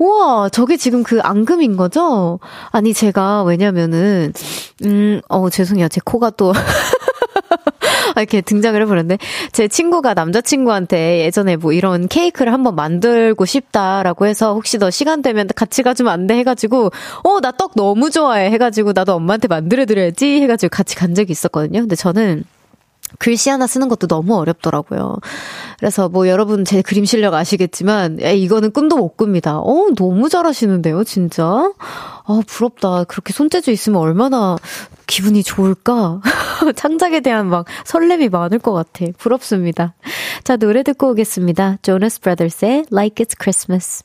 [0.06, 2.40] 우와, 저게 지금 그 앙금인 거죠?
[2.72, 4.34] 아니, 제가, 왜냐면은,
[4.84, 5.90] 음, 어, 죄송해요.
[5.90, 6.54] 제 코가 또.
[8.18, 9.20] 이렇게 등장을 해버렸네.
[9.52, 15.48] 제 친구가 남자친구한테 예전에 뭐 이런 케이크를 한번 만들고 싶다라고 해서 혹시 너 시간 되면
[15.56, 16.36] 같이 가주면 안 돼?
[16.38, 16.90] 해가지고,
[17.24, 18.50] 어, 나 떡 너무 좋아해.
[18.50, 20.42] 해가지고 나도 엄마한테 만들어드려야지.
[20.42, 21.82] 해가지고 같이 간 적이 있었거든요.
[21.82, 22.44] 근데 저는
[23.20, 25.18] 글씨 하나 쓰는 것도 너무 어렵더라고요.
[25.80, 29.60] 그래서 뭐 여러분 제 그림 실력 아시겠지만, 에이, 이거는 꿈도 못 꿉니다.
[29.60, 31.72] 어, 너무 잘하시는데요, 진짜?
[32.26, 33.04] 아, 부럽다.
[33.06, 34.58] 그렇게 손재주 있으면 얼마나
[35.08, 36.22] 기분이 좋을까?
[36.76, 39.06] 창작에 대한 막 설렘이 많을 것 같아.
[39.18, 39.94] 부럽습니다.
[40.44, 41.78] 자, 노래 듣고 오겠습니다.
[41.82, 44.04] 조너스 브라더스의 Like It's Christmas.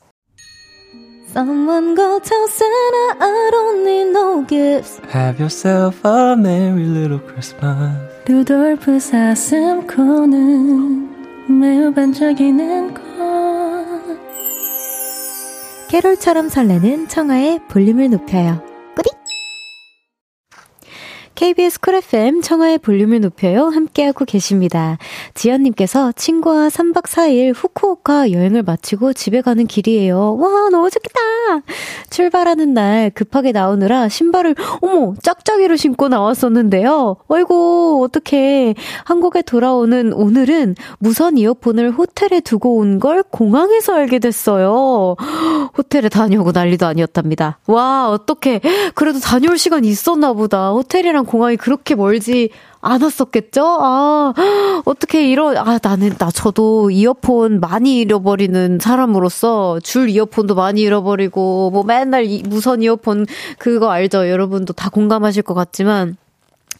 [1.33, 4.99] Someone go tell Santa I don't need no gifts.
[5.11, 7.91] Have yourself a merry little Christmas.
[8.25, 13.01] 루돌프 사슴 코는 매우 반짝이는 것.
[15.89, 18.61] 캐롤처럼 설레는 청하의 볼륨을 높여요.
[21.37, 23.67] KBS 쿨 FM 청하의 볼륨을 높여요.
[23.67, 24.97] 함께하고 계십니다.
[25.35, 30.35] 지연님께서 친구와 3박 4일 후쿠오카 여행을 마치고 집에 가는 길이에요.
[30.35, 31.19] 와, 너무 좋겠다!
[32.09, 37.17] 출발하는 날 급하게 나오느라 신발을, 어머, 짝짝이로 신고 나왔었는데요.
[37.27, 38.73] 어이고, 어떡해.
[39.05, 45.15] 한국에 돌아오는 오늘은 무선 이어폰을 호텔에 두고 온 걸 공항에서 알게 됐어요.
[45.77, 47.59] 호텔에 다녀오고 난리도 아니었답니다.
[47.67, 48.61] 와, 어떡해.
[48.95, 50.71] 그래도 다녀올 시간 있었나 보다.
[50.71, 52.49] 호텔이랑 공항이 그렇게 멀지
[52.81, 53.63] 않았었겠죠?
[53.63, 54.33] 아,
[54.85, 61.83] 어떻게 이런, 아, 나는, 나, 저도 이어폰 많이 잃어버리는 사람으로서 줄 이어폰도 많이 잃어버리고, 뭐
[61.83, 63.25] 맨날 이, 무선 이어폰
[63.59, 64.29] 그거 알죠?
[64.29, 66.17] 여러분도 다 공감하실 것 같지만,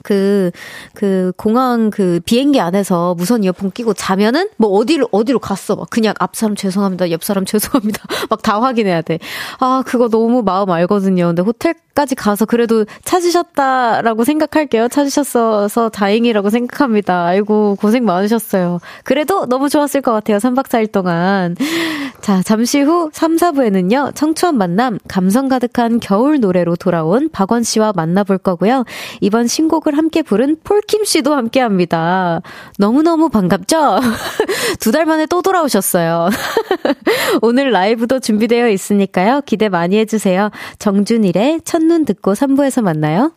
[0.03, 0.51] 그,
[0.93, 5.75] 그, 공항 그 비행기 안에서 무선 이어폰 끼고 자면은 뭐 어디로, 어디로 갔어.
[5.75, 7.11] 막 그냥 앞 사람 죄송합니다.
[7.11, 8.03] 옆 사람 죄송합니다.
[8.29, 9.19] 막 다 확인해야 돼.
[9.59, 11.27] 아, 그거 너무 마음 알거든요.
[11.27, 14.87] 근데 호텔까지 가서 그래도 찾으셨다라고 생각할게요.
[14.87, 17.25] 찾으셨어서 다행이라고 생각합니다.
[17.25, 18.79] 아이고, 고생 많으셨어요.
[19.03, 20.37] 그래도 너무 좋았을 것 같아요.
[20.37, 21.57] 3박 4일 동안.
[22.21, 28.37] 자, 잠시 후 3, 4부에는요, 청초한 만남, 감성 가득한 겨울 노래로 돌아온 박원 씨와 만나볼
[28.37, 28.85] 거고요.
[29.19, 32.41] 이번 신곡 을 함께 부른 폴킴 씨도 함께 합니다.
[32.77, 33.99] 너무너무 반갑죠?
[34.81, 36.29] 두 달 만에 또 돌아오셨어요.
[37.41, 39.41] 오늘 라이브도 준비되어 있으니까요.
[39.45, 40.49] 기대 많이 해주세요.
[40.79, 43.31] 정준일의 첫눈 듣고 3부에서 만나요.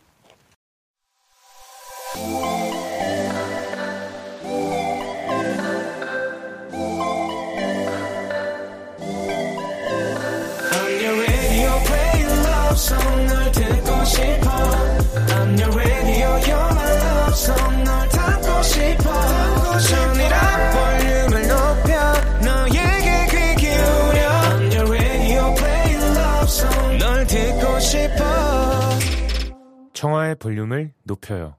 [30.01, 31.57] 청하의 볼륨을 높여요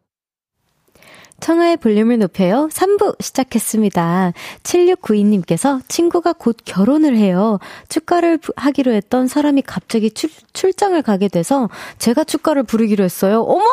[1.42, 2.70] 청하의 볼륨을 높여요.
[2.72, 4.32] 3부 시작했습니다.
[4.64, 7.60] 7692님께서 친구가 곧 결혼을 해요.
[7.90, 13.42] 축가를 하기로 했던 사람이 갑자기 출, 출장을 가게 돼서 제가 축가를 부르기로 했어요.
[13.42, 13.66] 어머,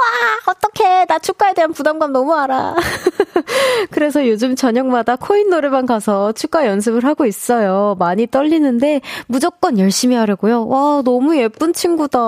[0.46, 1.04] 어떡해.
[1.06, 2.74] 나 축가에 대한 부담감 너무 알아.
[3.92, 7.96] 그래서 요즘 저녁마다 코인 노래방 가서 축가 연습을 하고 있어요.
[7.98, 10.66] 많이 떨리는데 무조건 열심히 하려고요.
[10.66, 12.18] 와, 너무 예쁜 친구다.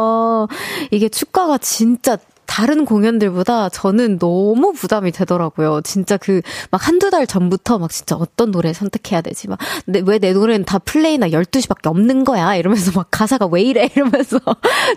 [0.90, 2.18] 이게 축가가 진짜
[2.50, 5.80] 다른 공연들보다 저는 너무 부담이 되더라고요.
[5.84, 6.40] 진짜 그
[6.72, 9.48] 막 한두 달 전부터 막 진짜 어떤 노래 선택해야 되지?
[9.48, 12.56] 막 왜 내 노래는 다 플레이나 12시밖에 없는 거야?
[12.56, 13.88] 이러면서 막 가사가 왜 이래?
[13.94, 14.38] 이러면서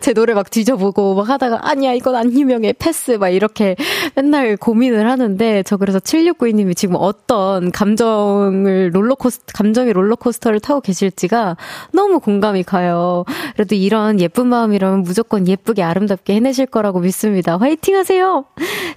[0.02, 3.76] 제 노래 막 뒤져보고 막 하다가 아니야 이건 안 유명해 패스 막 이렇게
[4.16, 11.56] 맨날 고민을 하는데 저 그래서 7692님이 지금 어떤 감정을 롤러코스터 감정의 롤러코스터를 타고 계실지가
[11.94, 13.26] 너무 공감이 가요.
[13.56, 17.43] 그래도 이런 예쁜 마음이라면 무조건 예쁘게 아름답게 해내실 거라고 믿습니다.
[17.44, 17.58] 감사합니다.
[17.58, 18.46] 화이팅 하세요!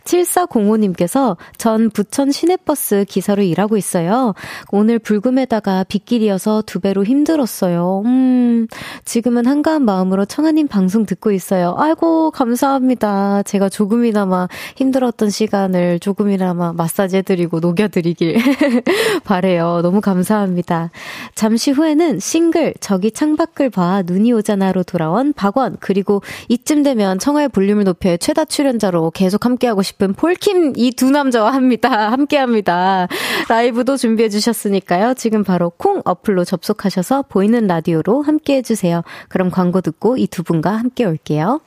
[0.05, 4.35] 7405님께서 전 부천 시내버스 기사로 일하고 있어요.
[4.71, 8.03] 오늘 불금에다가 빗길이어서 두 배로 힘들었어요.
[8.07, 8.69] 음,
[9.05, 11.75] 지금은 한가한 마음으로 청아님 방송 듣고 있어요.
[11.77, 13.43] 아이고, 감사합니다.
[13.43, 18.39] 제가 조금이나마 힘들었던 시간을 조금이나마 마사지 해드리고 녹여드리길
[19.25, 19.81] 바래요.
[19.83, 20.91] 너무 감사합니다.
[21.35, 27.85] 잠시 후에는 싱글 저기 창밖을 봐 눈이 오잖아로 돌아온 박원 그리고 이쯤 되면 청아의 볼륨을
[27.85, 31.89] 높여 최 최다 출연자로 계속 함께하고 싶은 폴킴 이 두 남자와 합니다.
[32.13, 33.09] 함께합니다.
[33.49, 35.15] 라이브도 준비해 주셨으니까요.
[35.15, 39.03] 지금 바로 콩 어플로 접속하셔서 보이는 라디오로 함께해 주세요.
[39.29, 41.61] 그럼 광고 듣고 이 두 분과 함께 올게요.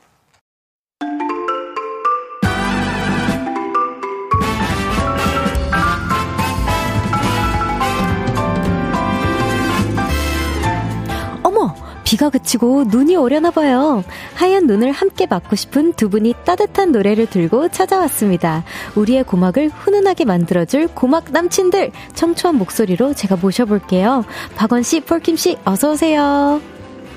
[12.10, 14.02] 비가 그치고 눈이 오려나 봐요.
[14.34, 18.64] 하얀 눈을 함께 맞고 싶은 두 분이 따뜻한 노래를 들고 찾아왔습니다.
[18.96, 24.24] 우리의 고막을 훈훈하게 만들어줄 고막 남친들 청초한 목소리로 제가 모셔볼게요.
[24.56, 26.60] 박원 씨, 폴킴 씨, 어서 오세요.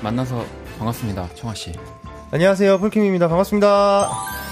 [0.00, 0.44] 만나서
[0.78, 1.72] 반갑습니다, 청아 씨.
[2.30, 3.26] 안녕하세요, 폴킴입니다.
[3.26, 4.43] 반갑습니다.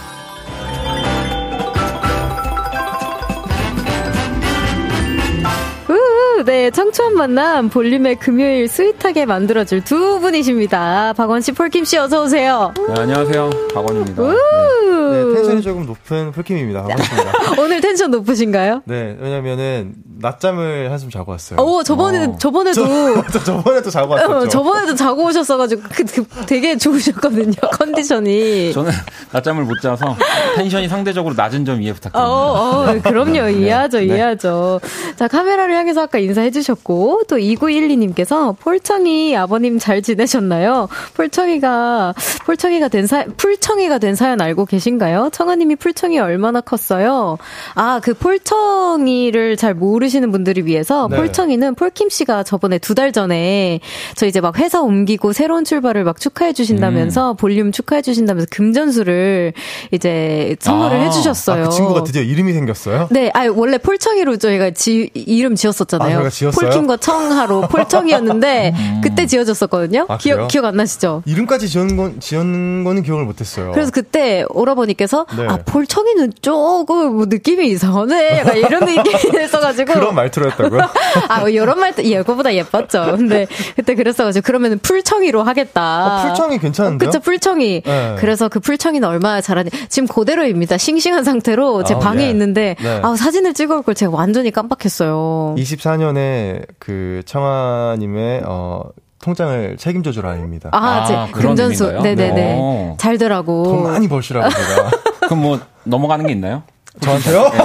[6.45, 11.13] 네, 청초한 만남 볼륨의 금요일 sweet하게 만들어줄 두 분이십니다.
[11.17, 12.75] 박원 씨, 폴킴 씨, 어서 오세요.
[12.89, 14.23] 네, 안녕하세요, 박원입니다.
[14.23, 14.29] 네.
[14.29, 16.83] 네, 텐션이 조금 높은 폴킴입니다.
[16.83, 17.33] 반갑습니다.
[17.63, 18.83] 오늘 텐션 높으신가요?
[18.87, 21.61] 네, 왜냐면은 낮잠을 한숨 자고 왔어요.
[21.61, 22.37] 오, 저번에 어.
[22.39, 22.87] 저번에도
[23.31, 24.33] 저, 저번에도 자고 왔었죠.
[24.33, 27.55] 어, 저번에도 자고 오셨어가지고 그, 그, 되게 좋으셨거든요.
[27.77, 28.73] 컨디션이.
[28.73, 28.93] 저는
[29.33, 30.17] 낮잠을 못 자서
[30.55, 32.25] 텐션이 상대적으로 낮은 점 이해 부탁드립니다.
[32.25, 33.53] 어, 어 그럼요, 네.
[33.53, 34.05] 이해하죠, 네.
[34.07, 34.81] 이해하죠.
[35.17, 40.89] 자, 카메라를 향해서 아까 인사해주셨고, 또 2912님께서 폴청이 아버님 잘 지내셨나요?
[41.15, 42.15] 폴청이가,
[42.47, 45.31] 폴청이가 된 사, 풀청이가 된 사연 알고 계신가요?
[45.33, 47.39] 청아님이 풀청이 얼마나 컸어요?
[47.75, 51.17] 아, 그 폴청이를 잘 모르시 는 분들을 위해서 네.
[51.17, 53.81] 폴청이는 폴킴 씨가 저번에 두 달 전에
[54.17, 57.37] 저 이제 막 회사 옮기고 새로운 출발을 막 축하해 주신다면서 음.
[57.37, 59.55] 볼륨 축하해 주신다면서 금전수를
[59.93, 61.65] 이제 선물을 아, 해주셨어요.
[61.65, 63.09] 아, 그 친구가 드디어 이름이 생겼어요?
[63.11, 66.19] 네, 아 원래 폴청이로 저희가 지, 이름 지었었잖아요.
[66.19, 69.01] 아, 폴킴과 청하로 폴청이었는데 음.
[69.03, 70.07] 그때 지어졌었거든요.
[70.09, 71.23] 아, 기억 기억 안 나시죠?
[71.27, 73.73] 이름까지 지은 건 지은 거는 기억을 못했어요.
[73.73, 75.47] 그래서 그때 오라버니께서 네.
[75.49, 78.39] 아 폴청이는 조금 뭐 느낌이 이상하네.
[78.39, 80.81] 약간 이런 느낌이 있어가지고 그런 말투로 했다고요?
[81.29, 83.15] 아 이런 말투 이거보다 예뻤죠.
[83.17, 86.07] 근데 그때 그랬어가지고 그러면은 풀청이로 하겠다.
[86.07, 87.11] 어, 풀청이 괜찮은데요?
[87.11, 87.83] 그쵸 풀청이.
[87.83, 88.17] 네.
[88.19, 90.79] 그래서 그 풀청이는 얼마나 잘하니 지금 그대로입니다.
[90.79, 92.31] 싱싱한 상태로 제 아, 방에 예.
[92.31, 93.01] 있는데 네.
[93.03, 95.55] 아 사진을 찍어올 걸 제가 완전히 깜빡했어요.
[95.57, 98.83] 24년에 그 청아님의 어
[99.23, 100.71] 통장을 책임져 줄 아입니다.
[100.73, 101.93] 아, 아 금전수.
[102.03, 102.33] 네네네.
[102.33, 102.95] 네.
[102.99, 103.63] 잘더라고.
[103.63, 104.91] 돈 많이 벌시라고 제가.
[105.27, 106.65] 그럼 뭐 넘어가는 게 있나요?
[107.01, 107.43] 저한테요?
[107.51, 107.59] 네.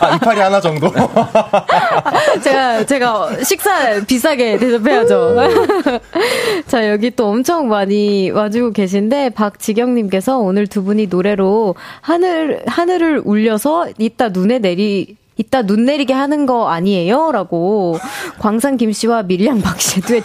[0.00, 0.92] 아, 이파리 하나 정도?
[2.42, 5.36] 제가, 제가 식사 비싸게 대접해야죠.
[6.68, 13.88] 자, 여기 또 엄청 많이 와주고 계신데, 박지경님께서 오늘 두 분이 노래로 하늘, 하늘을 울려서
[13.98, 17.30] 이따 눈에 내리, 이따 눈 내리게 하는 거 아니에요?
[17.30, 17.96] 라고
[18.40, 20.24] 광산 김 씨와 밀양 박씨 듀엣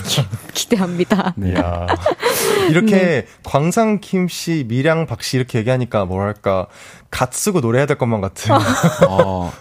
[0.56, 1.54] 기, 대합니다 네.
[2.72, 3.26] 이렇게 네.
[3.44, 6.66] 광산 김 씨, 밀양 박 씨 이렇게 얘기하니까 뭐랄까
[7.14, 8.56] 갓 쓰고 노래해야 될 것만 같은.
[9.08, 9.52] 어.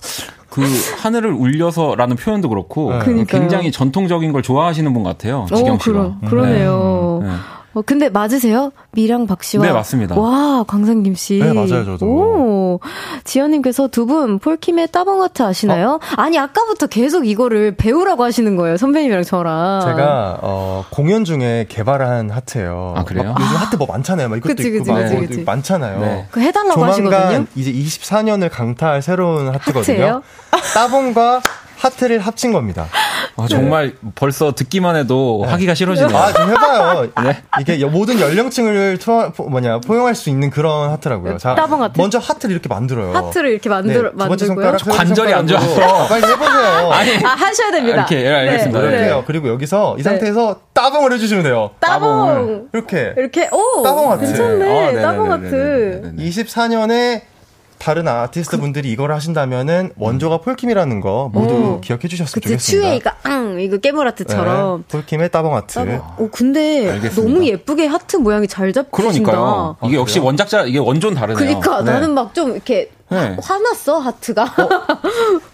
[0.49, 0.63] 그
[1.01, 3.25] 하늘을 울려서라는 표현도 그렇고 네.
[3.29, 5.47] 굉장히 전통적인 걸 좋아하시는 분 같아요.
[5.55, 5.93] 지경 씨가.
[5.93, 7.21] 그러, 그러네요.
[7.23, 7.29] 네.
[7.29, 7.35] 네.
[7.75, 8.71] 어, 근데 맞으세요?
[8.93, 9.65] 미랑 박 씨와?
[9.65, 10.19] 네, 맞습니다.
[10.19, 11.39] 와, 광산김 씨.
[11.39, 12.07] 네, 맞아요, 저도.
[12.07, 12.52] 오.
[12.73, 12.81] 오,
[13.25, 15.93] 지연님께서 두 분 폴킴의 따봉하트 아시나요?
[15.93, 16.01] 어?
[16.17, 18.77] 아니, 아까부터 계속 이거를 배우라고 하시는 거예요.
[18.77, 19.81] 선배님이랑 저랑.
[19.87, 22.95] 제가, 어, 공연 중에 개발한 하트예요.
[22.97, 23.35] 아, 그래요?
[23.39, 24.29] 요즘 하트 뭐 많잖아요.
[24.29, 25.43] 막 이것도 그치, 있고, 그치, 막 그치, 뭐 그치.
[25.45, 26.01] 많잖아요.
[26.01, 26.27] 네.
[26.33, 27.47] 그 해달라고 조만간 하시거든요.
[27.55, 29.81] 이제 24년을 강타할 새로운 하트거든요.
[29.95, 30.23] 하트예요?
[30.75, 31.41] 따봉과
[31.79, 32.87] 하트를 합친 겁니다.
[33.37, 34.11] 아, 정말 네.
[34.15, 35.51] 벌써 듣기만 해도 네.
[35.51, 36.17] 하기가 싫어지네요.
[36.17, 37.09] 아, 좀 해봐요.
[37.25, 37.43] 네?
[37.61, 41.39] 이게 모든 연령층을 투, 뭐냐, 포용할 수 있는 그런 하트라고요.
[41.39, 41.99] 자, 따봉 하트.
[41.99, 43.13] 먼저 하트를 이렇게 만들어요.
[43.13, 44.77] 하트를 이렇게 만들, 네, 만들고요.
[44.91, 46.07] 관절이 안 좋아서.
[46.09, 46.91] 빨리 해보세요.
[46.93, 47.97] 아니, 아, 하셔야 됩니다.
[47.99, 48.81] 이렇게, 예, 알겠습니다.
[48.81, 48.87] 네.
[48.89, 49.17] 이렇게요.
[49.17, 49.25] 네.
[49.27, 51.71] 그리고 여기서 이 상태에서 따봉을 해주시면 돼요.
[51.81, 52.69] 따봉.
[52.73, 53.15] 이렇게.
[53.17, 53.83] 이렇게, 오!
[53.83, 54.25] 따봉 하트.
[54.27, 54.99] 괜찮네.
[54.99, 56.13] 아, 따봉 하트.
[56.19, 57.23] 24년에
[57.83, 61.81] 다른 아티스트 분들이 이걸 하신다면은 원조가 폴킴이라는 거 모두 오.
[61.81, 62.89] 기억해 주셨으면 그치, 좋겠습니다.
[62.89, 65.75] 츄에 이거 앙 이거 깨물 하트처럼 네, 폴킴의 따봉 하트.
[65.75, 66.01] 따봉.
[66.19, 67.33] 오 근데 알겠습니다.
[67.33, 68.97] 너무 예쁘게 하트 모양이 잘 잡히신다.
[68.97, 69.77] 그러니까요.
[69.85, 71.37] 이게 역시 원작자 이게 원조는 다르네요.
[71.37, 71.93] 그러니까 네.
[71.93, 73.37] 나는 막 좀 이렇게 네.
[73.43, 74.45] 화났어 하트가.
[74.45, 74.69] 어,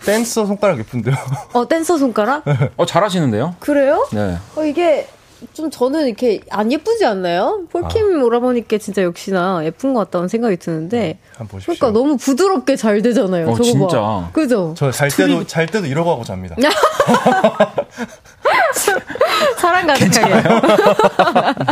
[0.05, 1.17] 댄서 손가락 예쁜데요.
[1.55, 2.45] 어 댄서 손가락?
[2.77, 3.57] 어 잘하시는데요?
[3.59, 4.07] 그래요?
[4.13, 4.37] 네.
[4.55, 5.09] 어 이게
[5.53, 7.61] 좀 저는 이렇게 안 예쁘지 않나요?
[7.71, 8.25] 폴킴 아.
[8.25, 11.19] 오라버니께 진짜 역시나 예쁜 것 같다는 생각이 드는데.
[11.37, 11.75] 한번 보십시오.
[11.75, 13.47] 그러니까 너무 부드럽게 잘 되잖아요.
[13.49, 14.01] 어, 저거 진짜.
[14.01, 14.29] 봐.
[14.33, 14.75] 그죠?
[14.77, 16.57] 저 잘 때도 잘 때도 이러고 하고 잡니다.
[19.59, 20.35] 사랑 가득하게.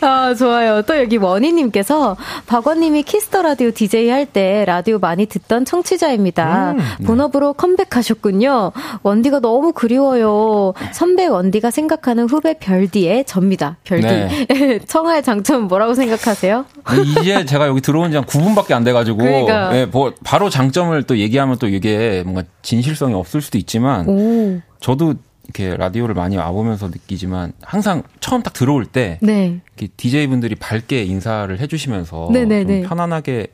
[0.00, 0.82] 아, 좋아요.
[0.82, 6.72] 또 여기 원희님께서 박원님이 Kiss the Radio DJ 할 때 라디오 많이 듣던 청취자입니다.
[6.72, 7.06] 음, 네.
[7.06, 8.72] 본업으로 컴백하셨군요.
[9.02, 10.74] 원디가 너무 그리워요.
[10.92, 13.78] 선배 원디가 생각하는 후배 별디의 접니다.
[13.84, 14.06] 별디.
[14.06, 14.78] 네.
[14.86, 16.66] 청하의 장점 뭐라고 생각하세요?
[16.90, 19.70] 네, 이제 제가 여기 들어온 지 한 9분밖에 안 돼가지고 그러니까.
[19.70, 24.60] 네, 뭐 바로 장점을 또 얘기하면 또 이게 뭔가 진실성이 없을 수도 있지만 오.
[24.80, 25.14] 저도
[25.48, 29.60] 이렇게 라디오를 많이 와보면서 느끼지만 항상 처음 딱 들어올 때 네.
[29.96, 33.46] DJ 분들이 밝게 인사를 해주시면서 좀 편안하게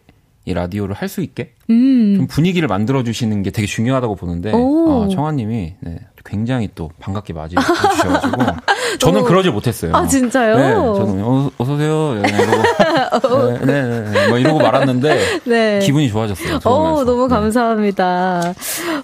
[0.46, 2.14] 이 라디오를 할 수 있게 음.
[2.18, 7.60] 좀 분위기를 만들어 주시는 게 되게 중요하다고 보는데 어, 청아님이 네, 굉장히 또 반갑게 맞이해
[7.62, 8.42] 주셔가지고
[9.00, 9.24] 저는 어.
[9.24, 9.94] 그러지 못했어요.
[9.94, 10.56] 아 진짜요?
[10.56, 12.16] 네, 저는 어, 어서 오세요.
[12.16, 12.62] 이러고
[13.20, 15.78] 네, 네, 네, 네, 뭐 이러고 말았는데 네.
[15.80, 16.60] 기분이 좋아졌어요.
[16.64, 17.34] 어, 너무 네.
[17.34, 18.54] 감사합니다.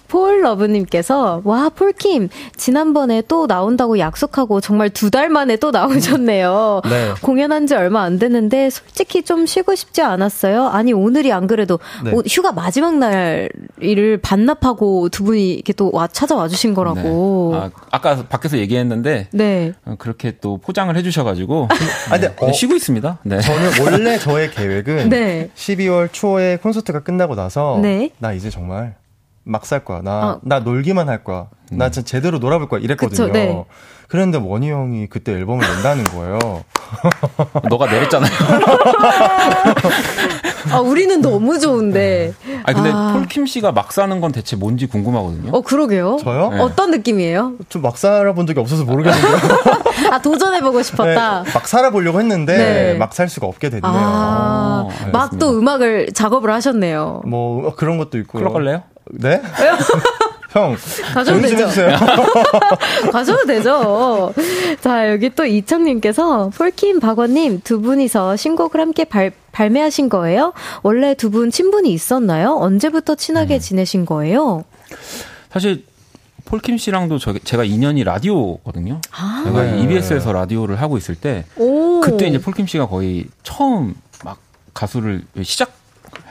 [0.08, 6.82] 폴 러브님께서 와 폴킴 지난번에 또 나온다고 약속하고 정말 두 달 만에 또 나오셨네요.
[6.88, 7.14] 네.
[7.20, 10.68] 공연한 지 얼마 안 됐는데 솔직히 좀 쉬고 싶지 않았어요.
[10.68, 12.12] 아니 오늘이 안 그래도 네.
[12.28, 13.48] 휴가 마지막 날
[13.80, 17.52] 일을 반납하고 두 분이 이렇게 또 와 찾아와 주신 거라고.
[17.56, 19.72] 아, 아까 밖에서 얘기했는데 네.
[19.84, 21.68] 어, 그렇게 또 포장을 해주셔가지고
[22.10, 23.18] 아, 네, 어, 쉬고 있습니다.
[23.24, 23.40] 네.
[23.40, 25.48] 저는 원래 저의 계획은 네.
[25.54, 28.10] 12월 초에 콘서트가 끝나고 나서 네.
[28.18, 28.94] 나 이제 정말
[29.50, 30.00] 막 살 거야.
[30.02, 30.40] 나, 어.
[30.42, 31.46] 나 놀기만 할 거야.
[31.72, 31.78] 음.
[31.78, 32.80] 나 진짜 제대로 놀아볼 거야.
[32.80, 33.26] 이랬거든요.
[33.26, 33.64] 그쵸, 네.
[34.08, 36.38] 그랬는데 원희 형이 그때 앨범을 낸다는 거예요.
[37.70, 38.30] 너가 내렸잖아요.
[40.72, 42.32] 아, 우리는 너무 좋은데.
[42.64, 43.12] 아 근데 아.
[43.14, 45.52] 폴킴 씨가 막 사는 건 대체 뭔지 궁금하거든요.
[45.52, 46.18] 어, 그러게요.
[46.20, 46.50] 저요?
[46.50, 46.60] 네.
[46.60, 47.54] 어떤 느낌이에요?
[47.68, 49.36] 좀 막 살아본 적이 없어서 모르겠는데요.
[50.12, 51.42] 아, 도전해보고 싶었다?
[51.44, 52.94] 네, 막 살아보려고 했는데, 네.
[52.98, 53.90] 막살 수가 없게 됐네요.
[53.90, 57.22] 아, 어, 막또 음악을 작업을 하셨네요.
[57.26, 58.38] 뭐, 그런 것도 있고.
[58.38, 58.82] 클럽 갈래요?
[59.12, 59.40] 네?
[60.50, 60.76] 형,
[61.14, 61.68] 가셔도 되죠.
[63.12, 64.34] 가셔도 되죠.
[64.80, 70.52] 자, 여기 또 이청님께서 폴킴 박원님 두 분이서 신곡을 함께 발, 발매하신 거예요?
[70.82, 72.56] 원래 두 분 친분이 있었나요?
[72.60, 73.60] 언제부터 친하게 음.
[73.60, 74.64] 지내신 거예요?
[75.52, 75.84] 사실
[76.46, 79.00] 폴킴 씨랑도 저, 제가 인연이 라디오거든요.
[79.12, 81.44] 아~ 제가 EBS에서 라디오를 하고 있을 때
[82.02, 83.94] 그때 이제 폴킴 씨가 거의 처음
[84.24, 84.38] 막
[84.74, 85.70] 가수를 시작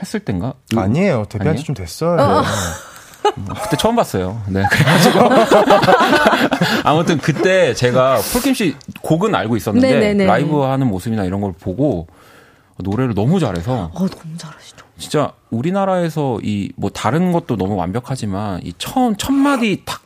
[0.00, 0.54] 했을 땐가?
[0.76, 1.24] 아니에요.
[1.28, 2.20] 데뷔한 지 좀 됐어요.
[2.20, 2.42] 어.
[3.36, 4.40] 뭐 그때 처음 봤어요.
[4.48, 4.64] 네.
[4.70, 5.18] 그래가지고.
[6.84, 10.26] 아무튼 그때 제가 폴킴 씨 곡은 알고 있었는데 네네네.
[10.26, 12.06] 라이브 하는 모습이나 이런 걸 보고
[12.78, 13.90] 노래를 너무 잘해서.
[13.92, 14.86] 어, 너무 잘하시죠.
[14.98, 20.00] 진짜 우리나라에서 이 뭐 다른 것도 너무 완벽하지만 이 처음 첫 마디 탁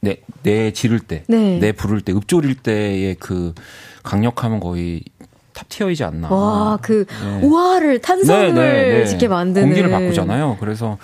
[0.00, 1.58] 내, 내 지를 때, 네.
[1.58, 3.54] 내 부를 때, 읊조릴 때의 그
[4.02, 5.02] 강력함은 거의
[5.54, 6.28] top tier이지 않나.
[6.28, 7.40] 와, 그 네.
[7.46, 9.06] 우아를 탄성을 네, 네, 네.
[9.06, 10.58] 짓게 만드는 공기를 바꾸잖아요.
[10.60, 10.98] 그래서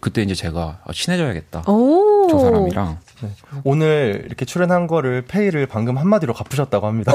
[0.00, 1.64] 그때 이제 제가 친해져야겠다.
[1.66, 2.28] 오.
[2.30, 2.98] 저 사람이랑.
[3.20, 3.28] 네.
[3.64, 7.12] 오늘 이렇게 출연한 거를 pay를 방금 한마디로 갚으셨다고 합니다.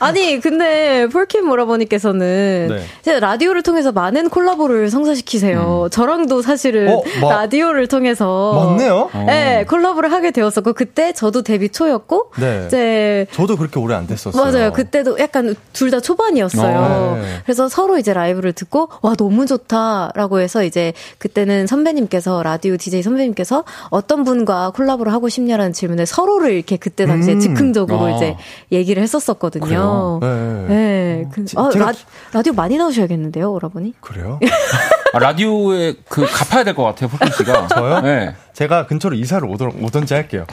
[0.00, 3.20] 아니, 근데 폴킴 오라버니께서는 네.
[3.20, 5.84] 라디오를 통해서 많은 콜라보를 성사시키세요.
[5.84, 5.90] 음.
[5.90, 9.10] 저랑도 사실은 어, 마, 라디오를 통해서 맞네요.
[9.26, 12.64] 네, 콜라보를 하게 되었었고 그때 저도 데뷔 초였고 네.
[12.66, 14.42] 이제 저도 그렇게 오래 안 됐었어요.
[14.42, 14.72] 맞아요.
[14.72, 16.76] 그때도 약간 둘 다 초반이었어요.
[16.76, 17.28] 어, 네.
[17.44, 23.62] 그래서 서로 이제 라이브를 듣고 와 너무 좋다라고 해서 이제 그때는 선배님께서 라디오 DJ 선배님께서
[23.90, 27.40] 어떤 분과 콜라보를 하고 싶냐라는 질문에 서로를 이렇게 그때 당시에 음.
[27.40, 28.10] 즉흥적으로 아.
[28.10, 28.36] 이제
[28.72, 30.18] 얘기를 했었었거든요.
[30.20, 30.28] 네.
[30.28, 30.64] 네.
[30.68, 31.28] 네.
[31.32, 31.92] 그, 아, 라,
[32.32, 33.94] 라디오 많이 나오셔야겠는데요, 오라버니?
[34.00, 34.38] 그래요?
[35.14, 37.68] 아, 라디오에 그 갚아야 될 것 같아요, 폴킴 씨가.
[37.74, 38.00] 저요?
[38.00, 38.34] 네.
[38.52, 40.44] 제가 근처로 이사를 오던, 오던지 할게요.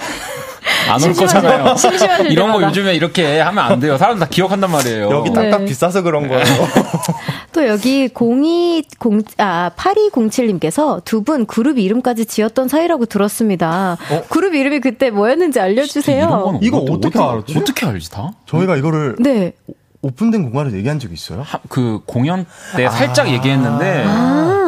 [0.90, 1.76] 안올 거잖아요.
[2.30, 3.98] 이런 거 요즘에 이렇게 하면 안 돼요.
[3.98, 5.10] 사람 다 기억한단 말이에요.
[5.12, 5.66] 여기 땅값 네.
[5.68, 6.44] 비싸서 그런 거예요.
[7.62, 8.88] 또 여기 020,
[9.38, 13.96] 아, 8207님께서 두 분 그룹 이름까지 지었던 사이라고 들었습니다.
[14.10, 14.24] 어?
[14.30, 16.60] 그룹 이름이 그때 뭐였는지 알려주세요.
[16.64, 17.56] 이거 어떻게 알았지?
[17.60, 18.32] 어떻게 알지 다?
[18.48, 19.18] 저희가 이거를.
[19.20, 19.54] 네.
[20.02, 21.44] 오픈된 공간에서 얘기한 적 있어요?
[21.44, 24.04] 하, 그 공연 때 아~ 살짝 얘기했는데.
[24.08, 24.61] 아~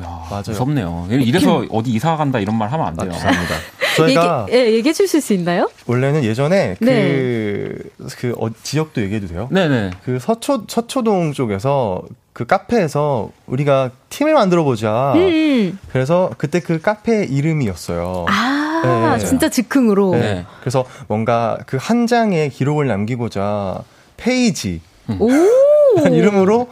[0.00, 0.42] 야, 맞아요.
[0.48, 1.08] 무섭네요.
[1.10, 3.10] 이래서 어디 이사 간다 이런 말 하면 안 돼요.
[3.10, 3.54] 감사합니다.
[3.96, 5.68] 저희가 얘기, 예, 얘기해 주실 수 있나요?
[5.86, 8.06] 원래는 예전에 그, 네.
[8.18, 9.48] 그 어, 지역도 얘기해도 돼요?
[9.50, 9.90] 네네.
[10.04, 15.12] 그 서초 서초동 쪽에서 그 카페에서 우리가 팀을 만들어 보자.
[15.16, 15.78] 음, 음.
[15.92, 18.26] 그래서 그때 그 카페 이름이었어요.
[18.28, 19.26] 아, 네.
[19.26, 20.12] 진짜 즉흥으로.
[20.12, 20.46] 네.
[20.60, 23.80] 그래서 뭔가 그 한 장의 기록을 남기고자
[24.16, 25.18] 페이지 음.
[26.14, 26.68] 이름으로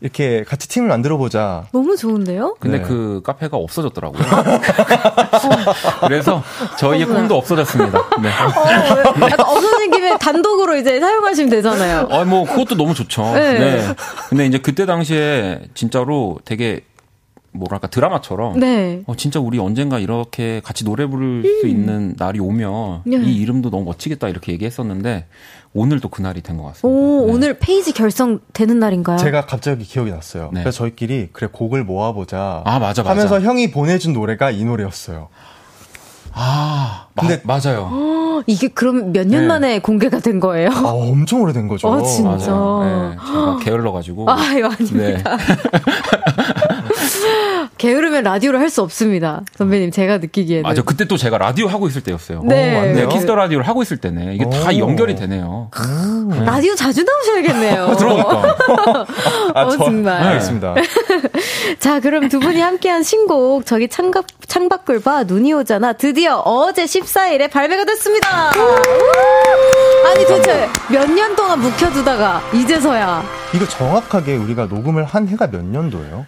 [0.00, 1.64] 이렇게 같이 팀을 만들어 보자.
[1.72, 2.56] 너무 좋은데요?
[2.60, 2.84] 근데 네.
[2.84, 4.22] 그 카페가 없어졌더라고요.
[6.06, 6.42] 그래서
[6.78, 7.98] 저희의 꿈도 없어졌습니다.
[8.22, 8.28] 네.
[8.28, 12.08] 어, 약간 없어진 김에 단독으로 이제 사용하시면 되잖아요.
[12.10, 13.22] 아, 뭐 그것도 너무 좋죠.
[13.34, 13.58] 네.
[13.58, 13.94] 네.
[14.28, 16.82] 근데 이제 그때 당시에 진짜로 되게
[17.52, 19.02] 뭐랄까 드라마처럼 네.
[19.06, 21.58] 어, 진짜 우리 언젠가 이렇게 같이 노래 부를 음.
[21.60, 23.16] 수 있는 날이 오면 네.
[23.16, 25.26] 이 이름도 너무 멋지겠다 이렇게 얘기했었는데
[25.74, 26.88] 오늘도 그 날이 된 것 같습니다.
[26.88, 27.32] 오, 네.
[27.32, 29.16] 오늘 페이지 결성되는 날인가요?
[29.18, 30.50] 제가 갑자기 기억이 났어요.
[30.52, 30.60] 네.
[30.62, 33.10] 그래서 저희끼리 그래 곡을 모아보자 아, 맞아, 맞아.
[33.10, 35.28] 하면서 형이 보내준 노래가 이 노래였어요.
[36.32, 37.88] 아, 근데 마, 맞아요.
[37.90, 39.46] 어, 이게 그럼 몇년 네.
[39.48, 40.70] 만에 공개가 된 거예요?
[40.70, 41.92] 아, 엄청 오래된 거죠.
[41.92, 42.30] 아, 진짜.
[42.36, 44.30] 네, 제가 게을러 가지고.
[44.30, 45.36] 아, 이거 아닙니다.
[45.36, 45.44] 네.
[47.78, 49.40] 게으르면 라디오를 할 수 없습니다.
[49.56, 50.62] 선배님, 제가 느끼기에는.
[50.62, 52.42] 맞아, 그때 또 제가 라디오 하고 있을 때였어요.
[52.44, 52.92] 네.
[52.92, 54.34] 네, Kiss the Radio를 하고 있을 때네.
[54.34, 54.50] 이게 오.
[54.50, 55.70] 다 연결이 되네요.
[56.28, 56.44] 네.
[56.44, 57.94] 라디오 자주 나오셔야겠네요.
[57.98, 58.56] 그러니까.
[59.54, 60.20] 아, 어, 정말.
[60.22, 60.74] 알겠습니다.
[61.80, 65.94] 자, 그럼 두 분이 함께한 신곡, 저기 창밖, 창밖을 봐, 눈이 오잖아.
[65.94, 68.50] 드디어 어제 14일에 발매가 됐습니다.
[70.06, 73.22] 아니, 도대체 몇 년 동안 묵혀두다가, 이제서야.
[73.54, 76.26] 이거 정확하게 우리가 녹음을 한 해가 몇 년도예요?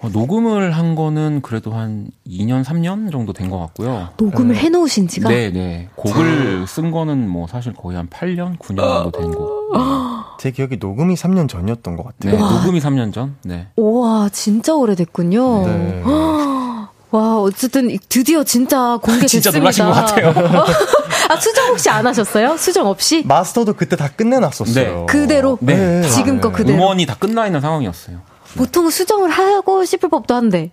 [0.00, 4.10] 어, 녹음을 한 거는 그래도 한 2년, 3년 정도 된 것 같고요.
[4.18, 4.60] 녹음을 네.
[4.60, 5.28] 해놓으신 지가?
[5.28, 5.88] 네, 네.
[5.96, 9.58] 곡을 쓴 거는 뭐 사실 거의 한 8년, 9년 정도 된 거.
[9.72, 9.78] 네.
[10.40, 12.32] 제 기억이 녹음이 3년 전이었던 것 같아요.
[12.32, 13.34] 네, 녹음이 3년 전?
[13.42, 13.66] 네.
[13.76, 15.66] 우와, 진짜 오래됐군요.
[15.66, 16.02] 네.
[17.10, 19.26] 와, 어쨌든 드디어 진짜 공개됐습니다.
[19.26, 20.28] 진짜 놀라신 것 같아요.
[21.30, 22.56] 아, 수정 혹시 안 하셨어요?
[22.56, 23.24] 수정 없이?
[23.26, 24.74] 마스터도 그때 다 끝내놨었어요.
[25.00, 25.06] 네.
[25.06, 25.58] 그대로?
[25.60, 26.02] 네.
[26.02, 26.76] 지금껏 그대로?
[26.78, 28.18] 음원이 다 끝나 있는 상황이었어요.
[28.56, 30.70] 보통 수정을 하고 싶을 법도 한데.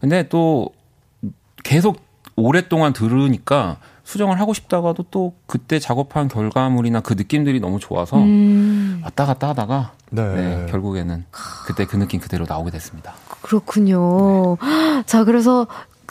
[0.00, 0.70] 근데 또
[1.62, 1.98] 계속
[2.36, 9.00] 오랫동안 들으니까 수정을 하고 싶다가도 또 그때 작업한 결과물이나 그 느낌들이 너무 좋아서 음.
[9.04, 10.22] 왔다 갔다 하다가 네.
[10.34, 11.24] 네, 결국에는
[11.66, 13.14] 그때 그 느낌 그대로 나오게 됐습니다.
[13.42, 14.56] 그렇군요.
[14.60, 15.02] 네.
[15.06, 15.66] 자, 그래서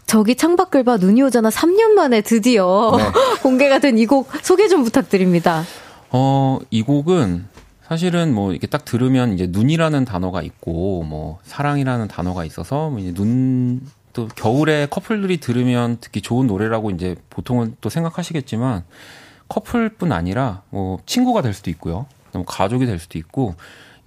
[0.06, 3.04] 저기 창밖을 봐 눈이 오잖아 3년 만에 드디어 네.
[3.44, 5.64] 공개가 된 이 곡 소개 좀 부탁드립니다.
[6.12, 7.48] 어, 이 곡은
[7.90, 13.14] 사실은 뭐 이렇게 딱 들으면 이제 눈이라는 단어가 있고 뭐 사랑이라는 단어가 있어서 뭐 이제
[13.14, 13.82] 눈
[14.14, 18.84] 또 겨울에 커플들이 들으면 특히 좋은 노래라고 이제 보통은 또 생각하시겠지만
[19.48, 22.06] 커플뿐 아니라 뭐 친구가 될 수도 있고요.
[22.34, 23.56] 뭐 가족이 될 수도 있고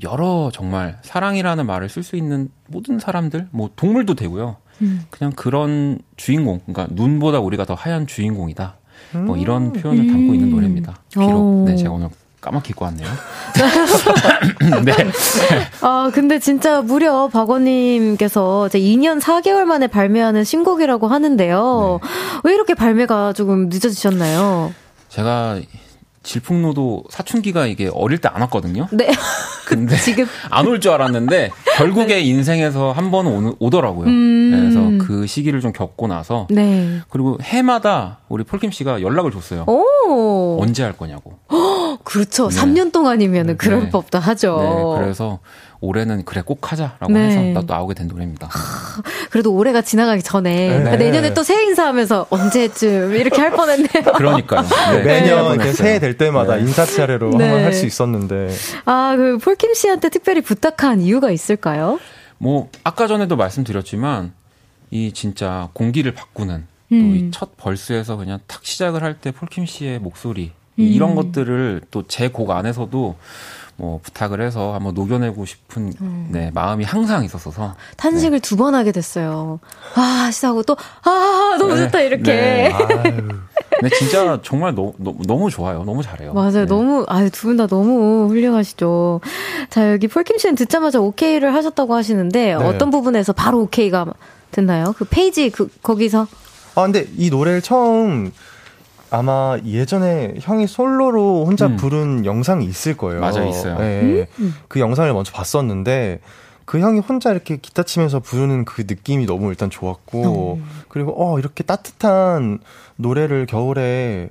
[0.02, 4.56] 여러 정말 사랑이라는 말을 쓸 수 있는 모든 사람들 뭐 동물도 되고요.
[4.82, 5.04] 음.
[5.10, 8.76] 그냥 그런 주인공 그러니까 눈보다 우리가 더 하얀 주인공이다.
[9.26, 9.72] 뭐 이런 음.
[9.72, 10.96] 표현을 담고 있는 노래입니다.
[11.10, 12.08] 비록 네 제가 오늘
[12.42, 13.08] 까맣게 입고 왔네요.
[14.84, 14.92] 네.
[15.80, 22.00] 아, 근데 진짜 무려 박원님께서 이제 2년 4개월 만에 발매하는 신곡이라고 하는데요.
[22.02, 22.08] 네.
[22.44, 24.74] 왜 이렇게 발매가 조금 늦어지셨나요?
[25.08, 25.60] 제가
[26.24, 28.88] 질풍노도 사춘기가 이게 어릴 때 안 왔거든요.
[28.92, 29.10] 네.
[29.66, 32.20] 근데 지금 안 올 줄 알았는데 결국에 네.
[32.22, 34.06] 인생에서 한 번은 오더라고요.
[34.08, 34.41] 음.
[35.06, 37.00] 그 시기를 좀 겪고 나서 네.
[37.10, 39.64] 그리고 해마다 우리 폴킴 씨가 연락을 줬어요.
[39.66, 40.58] 오.
[40.60, 41.38] 언제 할 거냐고.
[42.04, 42.48] 그렇죠.
[42.48, 42.56] 네.
[42.56, 43.90] 3년 동안이면 은 그럴 네.
[43.90, 44.94] 법도 하죠.
[44.98, 45.02] 네.
[45.02, 45.38] 그래서
[45.80, 47.26] 올해는 그래 꼭 하자라고 네.
[47.26, 48.46] 해서 나 또 나오게 된 노래입니다.
[48.48, 50.96] 하, 그래도 올해가 지나가기 전에 네.
[50.96, 54.12] 내년에 또 새해 인사하면서 언제쯤 이렇게 할 뻔했네요.
[54.16, 54.62] 그러니까요.
[54.92, 55.02] 네.
[55.02, 55.72] 매년 네.
[55.72, 56.62] 새해 될 때마다 네.
[56.62, 57.44] 인사 차례로 네.
[57.48, 58.50] 한번 할 수 있었는데.
[58.84, 61.98] 아, 그 폴킴 씨한테 특별히 부탁한 이유가 있을까요?
[62.38, 64.32] 뭐 아까 전에도 말씀드렸지만
[64.92, 67.10] 이 진짜 공기를 바꾸는 음.
[67.12, 70.84] 또이 첫 벌스에서 그냥 탁 시작을 할 때 폴킴 씨의 목소리 음.
[70.84, 73.16] 이런 것들을 또 제 곡 안에서도
[73.76, 76.28] 뭐 부탁을 해서 한번 녹여내고 싶은 음.
[76.30, 78.48] 네, 마음이 항상 있었어서 탄식을 네.
[78.48, 79.60] 두번 하게 됐어요.
[79.96, 81.84] 아, 시작하고 또 아, 너무 네.
[81.86, 82.22] 좋다 이렇게.
[82.22, 82.72] 네.
[83.80, 85.84] 근데 진짜 정말 너, 너, 너무 좋아요.
[85.84, 86.34] 너무 잘해요.
[86.34, 86.50] 맞아요.
[86.52, 86.64] 네.
[86.66, 89.22] 너무, 아유, 두분 다 너무 훌륭하시죠.
[89.70, 92.52] 자, 여기 폴킴 씨는 듣자마자 오케이를 하셨다고 하시는데, 네.
[92.54, 94.04] 어떤 부분에서 바로 오케이가
[94.52, 94.94] 됐나요?
[94.96, 96.28] 그 페이지, 그, 거기서?
[96.74, 98.32] 아, 근데 이 노래를 처음,
[99.10, 101.76] 아마 예전에 형이 솔로로 혼자 음.
[101.76, 103.20] 부른 영상이 있을 거예요.
[103.20, 103.78] 맞아 있어요.
[103.78, 104.26] 네.
[104.38, 104.54] 음?
[104.68, 106.20] 그 영상을 먼저 봤었는데
[106.64, 110.64] 그 형이 혼자 이렇게 기타 치면서 부르는 그 느낌이 너무 일단 좋았고 음.
[110.88, 112.60] 그리고 어 이렇게 따뜻한
[112.96, 114.30] 노래를 겨울에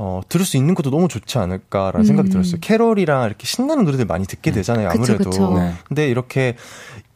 [0.00, 2.04] 어, 들을 수 있는 것도 너무 좋지 않을까라는 음.
[2.04, 2.58] 생각이 들었어요.
[2.60, 4.54] 캐롤이랑 이렇게 신나는 노래들 많이 듣게 음.
[4.54, 5.18] 되잖아요, 아무래도.
[5.18, 5.58] 그쵸, 그쵸.
[5.58, 5.72] 네.
[5.88, 6.54] 근데 이렇게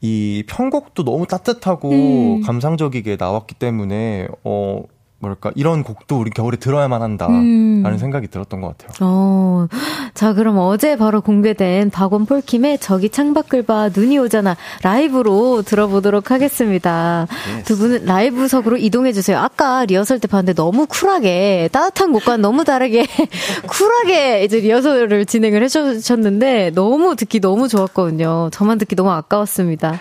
[0.01, 2.43] 이 편곡도 너무 따뜻하고 음.
[2.43, 4.83] 감상적이게 나왔기 때문에, 어,
[5.23, 7.99] 뭐랄까 이런 곡도 우리 겨울에 들어야만 한다라는 음.
[7.99, 8.91] 생각이 들었던 것 같아요.
[9.01, 9.69] 어,
[10.15, 17.29] 자 그럼 어제 바로 공개된 박원 폴킴의 저기 창밖을 봐 눈이 오잖아 라이브로 들어보도록 하겠습니다.
[17.57, 17.65] Yes.
[17.65, 19.39] 두 분은 라이브석으로 이동해 주세요.
[19.39, 23.07] 아까 리허설 때 봤는데 너무 쿨하게 따뜻한 곡과 너무 다르게
[23.69, 28.51] 쿨하게 이제 리허설을 진행을 해주셨는데 너무 듣기 너무 좋았거든요.
[28.53, 30.01] 저만 듣기 너무 아까웠습니다.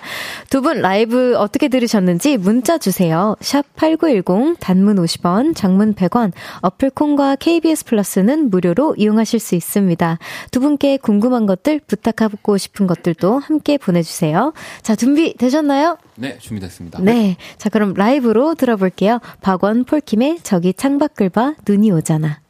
[0.49, 3.35] 두 분 라이브 어떻게 들으셨는지 문자 주세요.
[3.41, 6.31] 샵 #8910 단문 50 50원, 장문 100원,
[6.61, 10.19] 어플 콘과 KBS 플러스는 무료로 이용하실 수 있습니다.
[10.51, 14.53] 두 분께 궁금한 것들, 부탁하고 싶은 것들도 함께 보내주세요.
[14.81, 15.97] 자, 준비 되셨나요?
[16.15, 17.01] 네, 준비됐습니다.
[17.01, 17.37] 네.
[17.57, 19.19] 자, 그럼 라이브로 들어볼게요.
[19.41, 22.41] 박원 폴킴의 저기 창밖을 봐, 눈이 오잖아.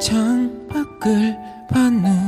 [0.00, 1.36] 창밖을
[1.70, 2.23] 봐눈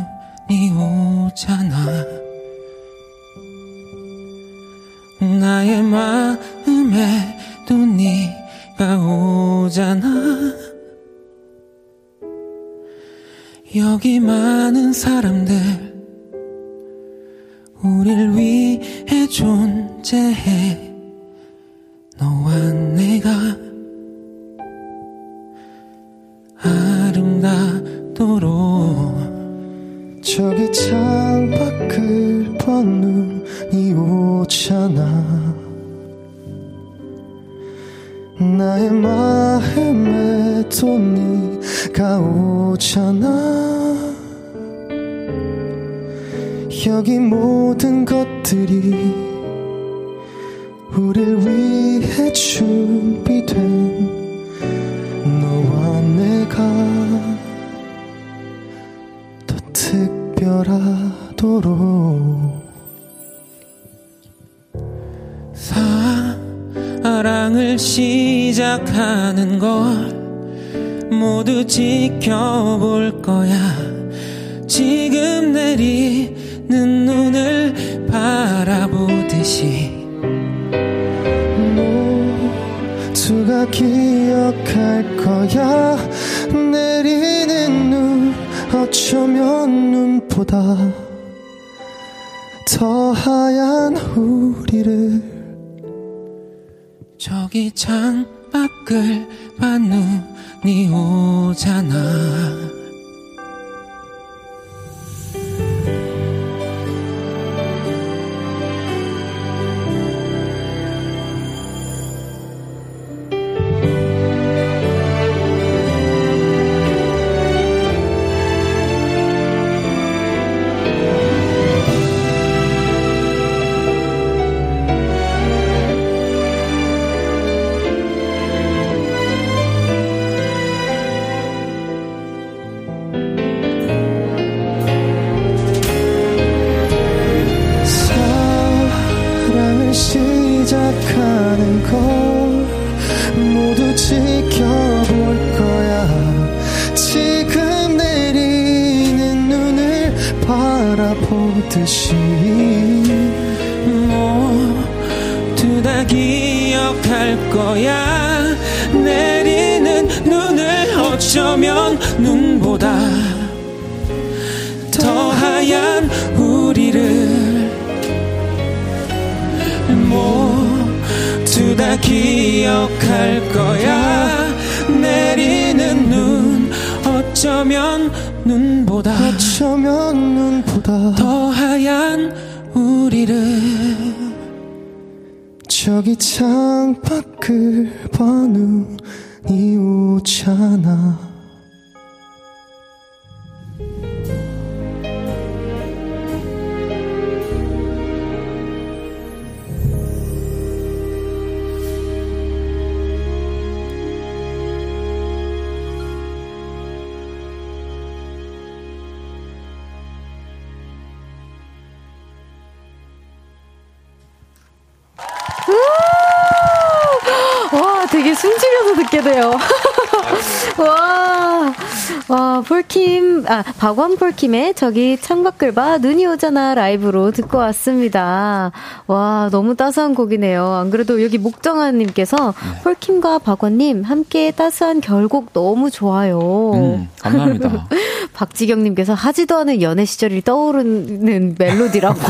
[223.56, 228.70] 아, 박원 폴킴의 저기 창밖을 봐, 눈이 오잖아 라이브로 듣고 왔습니다.
[229.06, 230.74] 와, 너무 따스한 곡이네요.
[230.74, 232.82] 안 그래도 여기 목정아님께서 네.
[232.82, 236.72] 폴킴과 박원님 함께 따스한 결곡 너무 좋아요.
[236.74, 237.88] 음, 감사합니다.
[238.36, 242.20] 박지경님께서 하지도 않은 연애 시절이 떠오르는 멜로디라고.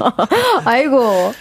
[0.64, 1.32] 아이고.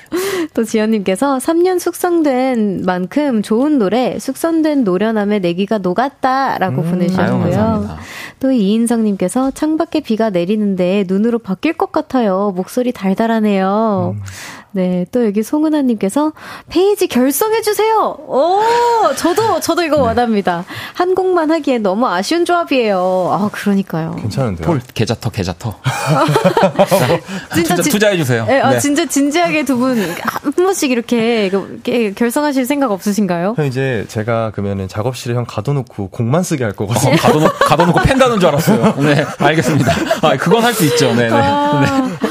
[0.53, 7.97] 또 지연님께서 3년 숙성된 만큼 좋은 노래, 숙성된 노련함에 내기가 녹았다라고 음, 보내주셨고요.
[8.41, 12.51] 또 이인성님께서 창밖에 비가 내리는데 눈으로 바뀔 것 같아요.
[12.55, 14.15] 목소리 달달하네요.
[14.17, 14.21] 음.
[14.75, 16.33] 네, 또 여기 송은아님께서
[16.69, 18.17] 페이지 결성해주세요!
[18.27, 18.61] 오!
[19.15, 20.01] 저도, 저도 이거 네.
[20.01, 20.65] 원합니다.
[20.95, 23.29] 한 곡만 하기엔 너무 아쉬운 조합이에요.
[23.31, 24.15] 아, 그러니까요.
[24.19, 24.65] 괜찮은데요?
[24.65, 25.75] 폴, 계좌터, 계좌터.
[27.53, 28.45] 진짜 투자, 투자해주세요.
[28.45, 28.79] 네, 아, 네.
[28.79, 29.93] 진짜 진지하게 두 분
[30.23, 33.53] 한 번씩 이렇게, 이렇게 결성하실 생각 없으신가요?
[33.57, 37.13] 형, 이제 제가 그러면은 작업실에 형 가둬놓고 곡만 쓰게 할 거거든요.
[37.13, 38.95] 어, 가둬놓고, 가둬놓고 팬다는 줄 알았어요.
[38.97, 39.93] 네, 알겠습니다.
[40.21, 41.13] 아, 그건 할 수 있죠.
[41.13, 41.29] 네네.
[41.29, 41.35] 네.
[41.35, 42.27] 아, 네.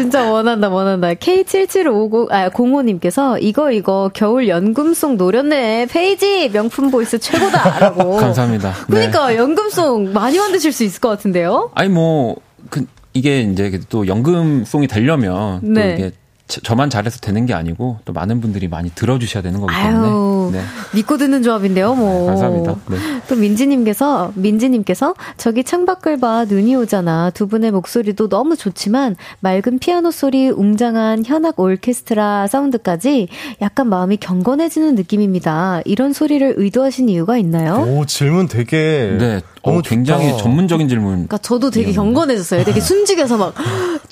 [0.00, 1.12] 진짜 원한다, 원한다.
[1.14, 5.86] K7750, 아, 05님께서 이거, 이거 겨울 연금송 노렸네.
[5.86, 7.78] 페이지 명품 voice 최고다.
[7.78, 8.16] 라고.
[8.18, 8.72] 감사합니다.
[8.86, 9.36] 그러니까 네.
[9.36, 11.70] 연금송 많이 만드실 수 있을 것 같은데요?
[11.74, 12.36] 아니, 뭐,
[12.70, 15.96] 그, 이게 이제 또 연금송이 되려면 네.
[15.96, 16.12] 또 이게
[16.50, 20.60] 저만 잘해서 되는 게 아니고 또 많은 분들이 많이 들어주셔야 되는 거기 때문에 아유, 네.
[20.94, 22.20] 믿고 듣는 조합인데요, 뭐.
[22.22, 22.76] 네, 감사합니다.
[22.88, 22.96] 네.
[23.28, 30.10] 또 민지님께서 민지님께서 저기 창밖을 봐 눈이 오잖아 두 분의 목소리도 너무 좋지만 맑은 피아노
[30.10, 33.28] 소리, 웅장한 현악 오케스트라 사운드까지
[33.62, 35.82] 약간 마음이 경건해지는 느낌입니다.
[35.84, 37.84] 이런 소리를 의도하신 이유가 있나요?
[37.88, 41.10] 오 질문 되게 네, 어, 굉장히 전문적인 질문.
[41.12, 42.64] 그러니까 저도 되게 경건해졌어요.
[42.64, 43.54] 되게 순직해서 막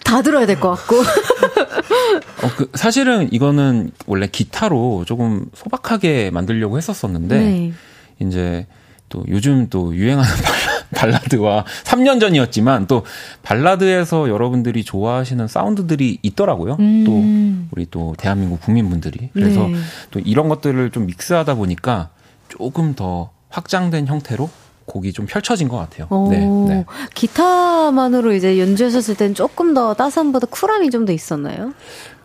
[0.09, 0.97] 다 들어야 될 것 같고.
[2.43, 7.72] 어, 그, 사실은 이거는 원래 기타로 조금 소박하게 만들려고 했었었는데, 네.
[8.20, 8.66] 이제
[9.09, 10.31] 또 요즘 또 유행하는
[10.95, 13.05] 발라드와 3년 전이었지만 또
[13.43, 16.76] 발라드에서 여러분들이 좋아하시는 사운드들이 있더라고요.
[16.81, 17.05] 음.
[17.05, 19.31] 또 우리 또 대한민국 국민분들이.
[19.33, 19.76] 그래서 네.
[20.11, 22.11] 또 이런 것들을 좀 믹스하다 보니까
[22.49, 24.49] 조금 더 확장된 형태로
[24.87, 26.09] 곡이 좀 펼쳐진 것 같아요.
[26.31, 26.85] 네, 네.
[27.14, 31.72] 기타만으로 이제 연주하셨을 땐 조금 더 따스함보다 쿨함이 좀 더 있었나요?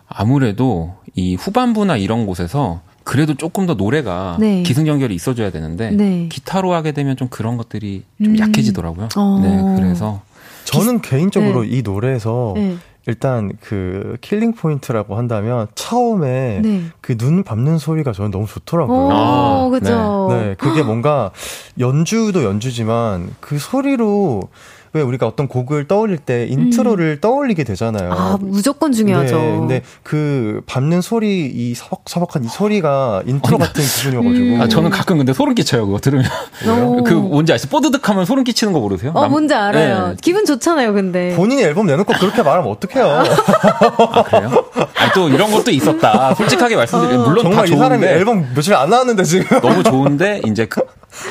[0.08, 4.62] 아무래도 이 후반부나 이런 곳에서 그래도 조금 더 노래가 네.
[4.62, 6.28] 기승전결이 있어줘야 되는데 네.
[6.30, 8.38] 기타로 하게 되면 좀 그런 것들이 좀 음.
[8.38, 9.08] 약해지더라고요.
[9.16, 9.40] 어.
[9.42, 10.22] 네, 그래서
[10.64, 11.10] 저는 기...
[11.10, 11.68] 개인적으로 네.
[11.68, 12.76] 이 노래에서 네.
[13.06, 16.84] 일단 그 killing point라고 한다면 처음에 네.
[17.02, 19.10] 그 눈 밟는 소리가 저는 너무 좋더라고요.
[19.12, 20.28] 아, 그죠.
[20.30, 20.36] 네.
[20.36, 21.30] 네, 그게 뭔가
[21.78, 24.48] 연주도 연주지만 그 소리로
[24.94, 27.20] 왜 우리가 어떤 곡을 떠올릴 때 인트로를 음.
[27.20, 28.12] 떠올리게 되잖아요.
[28.12, 29.36] 아, 무조건 중요하죠.
[29.36, 34.54] 네, 근데 그 밟는 소리, 이 서벅서벅한 이 소리가 인트로 같은 기분이어가지고.
[34.54, 34.60] 음.
[34.60, 36.24] 아, 저는 가끔 근데 소름 끼쳐요, 그거 들으면.
[37.04, 37.70] 그 뭔지 아시죠?
[37.70, 39.10] 뽀드득 하면 소름 끼치는 거 모르세요?
[39.14, 39.32] 어, 남...
[39.32, 40.08] 뭔지 알아요.
[40.10, 40.16] 네.
[40.22, 41.34] 기분 좋잖아요, 근데.
[41.34, 43.04] 본인이 앨범 내놓고 그렇게 말하면 어떡해요.
[43.04, 44.64] 아, 그래요?
[44.76, 46.36] 아, 또 이런 것도 있었다.
[46.36, 47.28] 솔직하게 말씀드리면, 어.
[47.28, 47.74] 물론 정말 다 좋은데.
[47.74, 49.60] 이 사람이 앨범 며칠 안 나왔는데 지금.
[49.60, 50.82] 너무 좋은데, 이제 그,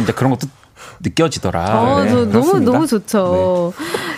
[0.01, 0.47] 이제 그런 것도
[1.03, 1.81] 느껴지더라.
[1.81, 3.73] 어, 네, 너무 너무 좋죠.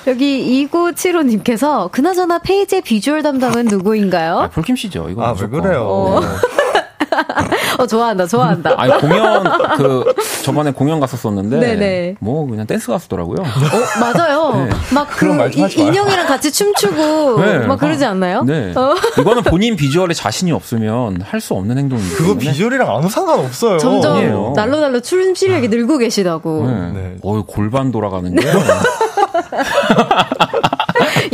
[0.05, 0.11] 네.
[0.11, 4.39] 여기 2975님께서 그나저나 페이지의 비주얼 담당은 누구인가요?
[4.39, 5.09] 아, 폴킴 씨죠.
[5.09, 5.83] 이거 아, 왜 그래요?
[5.87, 6.21] 어.
[7.77, 7.83] 네.
[7.83, 8.73] 어, 좋아한다, 좋아한다.
[8.77, 9.43] 아니, 공연,
[9.77, 10.03] 그,
[10.43, 11.59] 저번에 공연 갔었었는데.
[11.59, 12.15] 네네.
[12.19, 13.37] 뭐, 그냥 댄스 가수더라고요.
[13.41, 14.65] 어, 맞아요.
[14.65, 14.69] 네.
[14.93, 17.59] 막 그, 인형이랑 같이 춤추고, 네.
[17.59, 18.43] 막 그러지 않나요?
[18.43, 18.73] 네.
[18.75, 18.95] 어.
[19.19, 22.15] 이거는 본인 비주얼에 자신이 없으면 할 수 없는 행동이에요.
[22.15, 23.77] 그거 비주얼이랑 아무 상관 없어요.
[23.77, 24.53] 점점 아니에요.
[24.55, 26.65] 날로 날로 춤 실력이 늘고 계시다고.
[26.65, 26.91] 네.
[26.91, 27.15] 네.
[27.21, 28.41] 어 골반 돌아가는 게.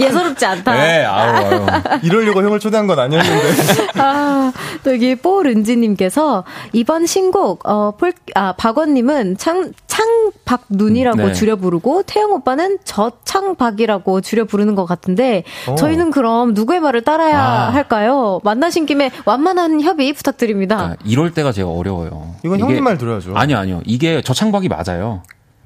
[0.02, 0.74] 예사롭지 않다.
[0.74, 2.00] 네, 아유, 아유.
[2.04, 3.88] 이러려고 형을 초대한 건 아니었는데.
[4.02, 4.52] 아,
[4.84, 6.44] 또 여기 뽀른지님께서
[6.74, 11.34] 이번 신곡, 어, 폴, 아, 박원님은 창, 창박눈이라고 네.
[11.34, 15.76] 줄여 부르고 태영 오빠는 저창박이라고 줄여 부르는 것 같은데 오.
[15.76, 17.70] 저희는 그럼 누구의 말을 따라야 아.
[17.74, 18.40] 할까요?
[18.44, 20.80] 만나신 김에 완만한 협의 부탁드립니다.
[20.80, 22.36] 아, 이럴 때가 제가 어려워요.
[22.44, 23.34] 이건 이게, 형님 말 들어야죠.
[23.36, 23.82] 아니요, 아니요.
[23.86, 25.24] 이게 저창박이 맞아요.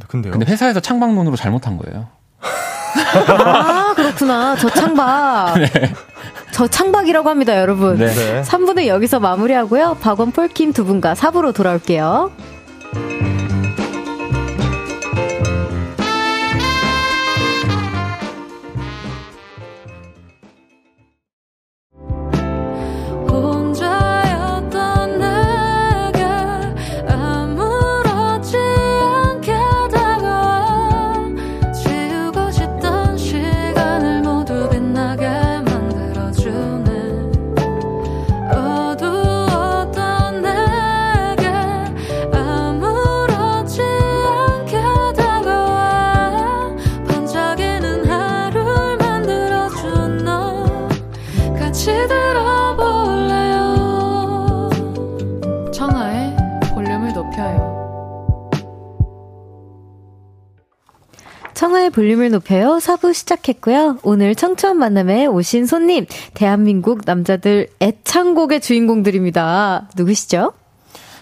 [0.08, 0.32] 근데요?
[0.32, 2.08] 근데 회사에서 창박눈으로 잘못한 거예요.
[2.42, 3.85] 아,
[4.16, 4.56] 그렇구나.
[4.56, 5.60] 저 창박.
[5.60, 5.94] 네.
[6.52, 7.98] 저 창박이라고 합니다, 여러분.
[7.98, 8.42] 네.
[8.44, 9.98] 3부는 여기서 마무리하고요.
[10.02, 12.32] 박원 폴킴 두 분과 4부로 돌아올게요.
[61.96, 62.78] 볼륨을 높여요.
[62.82, 64.00] 4부 시작했고요.
[64.04, 69.88] 오늘 청초한 만남에 오신 손님, 대한민국 남자들 애창곡의 주인공들입니다.
[69.96, 70.52] 누구시죠?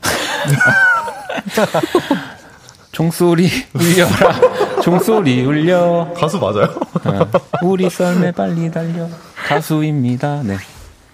[2.91, 4.81] 종소리 울려라.
[4.81, 6.11] 종소리 울려.
[6.17, 6.73] 가수 맞아요?
[7.05, 7.29] 어,
[7.61, 9.07] 우리 썰매 빨리 달려.
[9.47, 10.41] 가수입니다.
[10.43, 10.57] 네.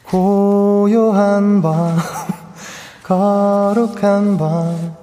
[0.04, 1.98] 고요한 밤,
[3.04, 4.96] 거룩한 밤.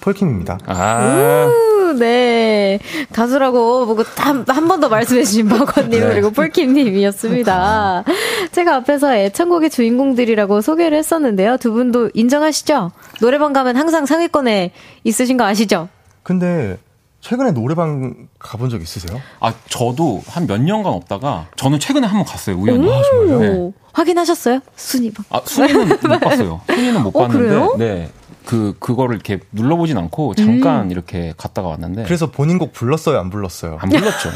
[0.00, 0.58] 폴킴입니다.
[0.66, 1.48] 아.
[1.92, 2.78] 네.
[3.12, 6.06] 가수라고 보고 한 번 더 말씀해 주신 박원님 네.
[6.08, 8.04] 그리고 폴킴님이었습니다.
[8.52, 11.56] 제가 앞에서 애창곡의 주인공들이라고 소개를 했었는데요.
[11.58, 12.92] 두 분도 인정하시죠?
[13.20, 14.72] 노래방 가면 항상 상위권에
[15.04, 15.88] 있으신 거 아시죠?
[16.22, 16.78] 근데
[17.20, 19.20] 최근에 노래방 가본 적 있으세요?
[19.40, 22.88] 아, 저도 한 몇 년간 없다가 저는 최근에 한 번 갔어요, 우연히.
[22.92, 23.38] 아, 정말요?
[23.40, 23.72] 네.
[23.92, 24.60] 확인하셨어요?
[24.76, 25.10] 순위.
[25.30, 26.60] 아, 순위는 못 봤어요.
[26.68, 27.48] 순위는 못 어, 봤는데.
[27.48, 27.74] 그래요?
[27.78, 28.08] 네.
[28.48, 30.90] 그 그거를 이렇게 눌러보진 않고 잠깐 음.
[30.90, 32.04] 이렇게 갔다가 왔는데.
[32.04, 33.76] 그래서 본인 곡 불렀어요, 안 불렀어요?
[33.78, 34.30] 안 불렀죠.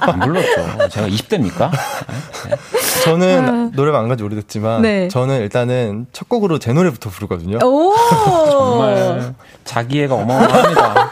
[0.00, 0.88] 안 불렀죠.
[0.88, 1.70] 제가 20대입니까?
[1.70, 2.56] 네.
[3.04, 3.70] 저는 아.
[3.74, 5.08] 노래방 안 간지 오래됐지만 네.
[5.08, 7.58] 저는 일단은 첫 곡으로 제 노래부터 부르거든요.
[8.50, 9.34] 정말
[9.64, 11.10] 자기애가 어마어마합니다.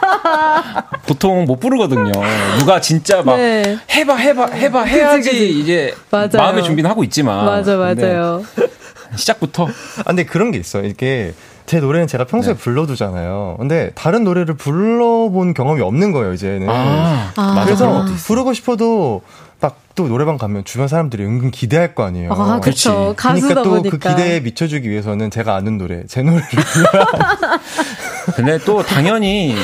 [1.05, 2.13] 보통 못 부르거든요.
[2.57, 3.77] 누가 진짜 막 네.
[3.91, 5.59] 해봐 해봐 해봐 해야지 그치.
[5.59, 6.29] 이제 맞아요.
[6.33, 8.43] 마음의 준비는 하고 있지만 맞아 맞아요.
[9.15, 9.67] 시작부터.
[9.99, 10.85] 아, 근데 그런 게 있어요.
[10.85, 12.59] 이게 제 노래는 제가 평소에 네.
[12.59, 13.55] 불러두잖아요.
[13.59, 16.69] 근데 다른 노래를 불러본 경험이 없는 거예요, 이제는.
[16.69, 17.63] 아, 아.
[17.65, 19.21] 그래서 부르고 싶어도
[19.59, 22.31] 딱 또 노래방 가면 주변 사람들이 은근 기대할 거 아니에요.
[22.33, 23.13] 아, 그렇죠.
[23.15, 27.05] 그러니까 또 그 기대에 미쳐주기 위해서는 제가 아는 노래, 제 노래를 불러야.
[28.35, 29.55] 근데 또 당연히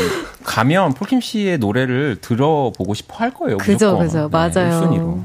[0.44, 3.58] 가면 폴킴 씨의 노래를 들어보고 싶어 할 거예요.
[3.58, 4.06] 그죠, 무조건.
[4.06, 4.30] 그죠.
[4.30, 4.52] 맞아요.
[4.52, 5.20] 네, 1순위로.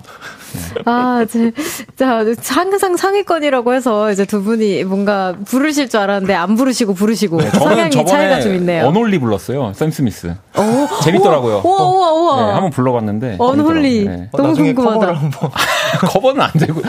[0.84, 1.52] 아, 제,
[1.96, 7.50] 자, 항상 상위권이라고 해서 이제 두 분이 뭔가 부르실 줄 알았는데 안 부르시고 부르시고 네,
[7.50, 8.86] 성향이 차이가 좀 있네요.
[8.86, 9.72] Unholy 불렀어요.
[9.74, 10.34] Sam Smith.
[10.56, 11.62] 오, 재밌더라고요.
[11.64, 12.46] 우와, 우와, 우와.
[12.46, 13.36] 네, 한번 불러봤는데.
[13.38, 14.04] Unholy.
[14.04, 14.28] 네.
[14.32, 15.12] 너무 궁금하다.
[15.12, 15.50] 한번.
[16.00, 16.80] 커버는 안 되고.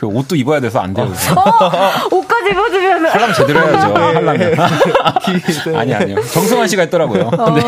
[0.00, 1.12] 그 옷도 입어야 돼서 안 돼요.
[1.36, 3.04] 어, 옷까지 입어주면.
[3.04, 3.88] 하려면 제대로 해야죠.
[3.92, 4.00] 네.
[4.00, 4.58] 하려면.
[5.76, 6.22] 아니, 아니요.
[6.32, 7.30] 정승환 씨가 했더라고요.
[7.36, 7.50] 어.
[7.50, 7.62] 네.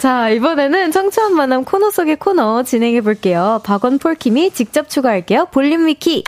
[0.00, 3.60] 자, 이번에는 청초한 만남 코너 속의 코너 진행해 볼게요.
[3.64, 5.46] 박원 폴킴이 직접 추가할게요.
[5.46, 6.22] 볼륨 위키.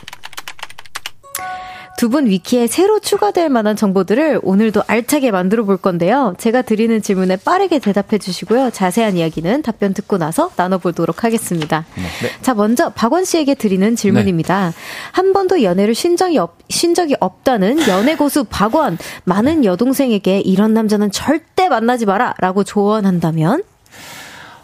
[1.97, 6.35] 두 분 위키에 새로 추가될 만한 정보들을 오늘도 알차게 만들어 볼 건데요.
[6.39, 8.71] 제가 드리는 질문에 빠르게 대답해 주시고요.
[8.71, 11.87] 자세한 이야기는 답변 듣고 나서 나눠보도록 하겠습니다.
[11.95, 12.03] 네.
[12.43, 14.71] 자, 먼저 박원 씨에게 드리는 질문입니다.
[14.71, 14.75] 네.
[15.13, 18.99] 한 번도 연애를 쉰 적이, 없, 쉰 적이 없다는 연애 고수 박원.
[19.25, 23.63] 많은 여동생에게 이런 남자는 절대 만나지 마라 라고 조언한다면?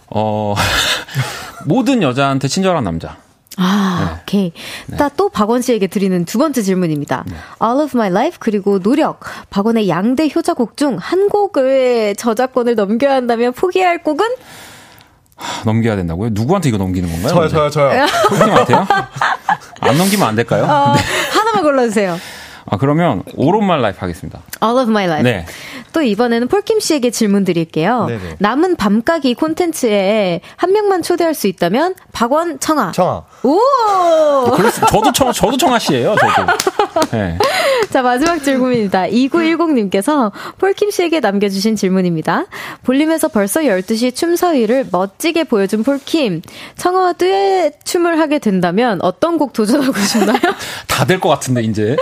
[0.08, 0.54] 어,
[1.64, 3.16] 모든 여자한테 친절한 남자.
[3.62, 4.20] 아, 네.
[4.22, 4.52] 오케이.
[4.86, 4.96] 네.
[5.16, 7.24] 또 박원 씨에게 드리는 두 번째 질문입니다.
[7.26, 7.34] 네.
[7.62, 9.20] All of My Life 그리고 노력.
[9.50, 14.26] 박원의 양대 효자곡 중 한 곡을 저작권을 넘겨야 한다면 포기할 곡은?
[15.36, 16.30] 하, 넘겨야 된다고요?
[16.32, 17.48] 누구한테 이거 넘기는 건가요?
[17.48, 18.06] 저요, 저요, 저요.
[18.30, 18.86] 형님한테요?
[19.80, 20.64] 안 넘기면 안 될까요?
[20.64, 21.02] 어, 네.
[21.32, 22.18] 하나만 골라주세요.
[22.72, 24.40] 아, 그러면 All of My Life 하겠습니다.
[24.62, 25.24] All of My Life.
[25.30, 25.44] 네.
[25.92, 28.04] 또 이번에는 폴킴 씨에게 질문 드릴게요.
[28.06, 28.36] 네네.
[28.38, 32.92] 남은 밤가기 콘텐츠에 한 명만 초대할 수 있다면 박원 청아.
[32.92, 33.24] 청아.
[33.42, 33.58] 오.
[34.54, 36.14] 그래서 저도 청 저도 청아 씨예요.
[36.14, 36.52] 저도.
[37.10, 37.36] 네.
[37.90, 39.06] 자 마지막 질문입니다.
[39.08, 42.44] 2910님께서 폴킴 씨에게 남겨주신 질문입니다.
[42.84, 46.42] 볼륨에서 벌써 12시 춤사위를 멋지게 보여준 폴킴.
[46.76, 50.38] 청아와 듀엣 춤을 하게 된다면 어떤 곡 도전하고 싶나요?
[50.86, 51.96] 다 될 것 같은데 이제.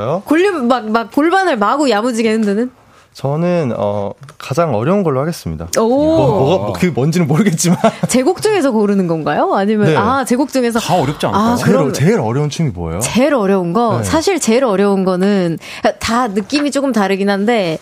[0.00, 0.22] 저요?
[0.24, 2.70] 골륨 막막 골반을 마구 야무지게 흔드는?
[3.12, 5.66] 저는 어 가장 어려운 걸로 하겠습니다.
[5.78, 5.88] 오.
[5.88, 7.76] 뭐, 뭐가 뭐, 그게 뭔지는 모르겠지만
[8.08, 9.52] 제곡 중에서 고르는 건가요?
[9.54, 9.96] 아니면 네.
[9.96, 11.52] 아 제곡 중에서 다 어렵지 않을까요?
[11.52, 13.00] 아, 제일, 그럼, 제일 어려운 춤이 뭐예요?
[13.00, 14.04] 제일 어려운 거 네.
[14.04, 15.58] 사실 제일 어려운 거는
[15.98, 17.78] 다 느낌이 조금 다르긴 한데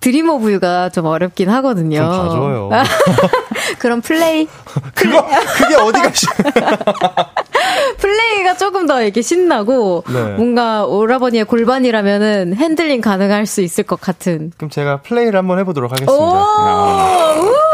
[0.00, 1.98] Dream of You가 좀 어렵긴 하거든요.
[1.98, 2.70] 좀 봐줘요.
[3.78, 4.48] 그럼 플레이.
[4.94, 5.24] 그거
[5.56, 6.10] 그게 어디가
[8.12, 10.34] Play가 조금 더 이렇게 신나고 네.
[10.36, 14.52] 뭔가 오라버니의 골반이라면은 handling 가능할 수 있을 것 같은.
[14.56, 17.71] 그럼 제가 Play를 한번 해보도록 하겠습니다.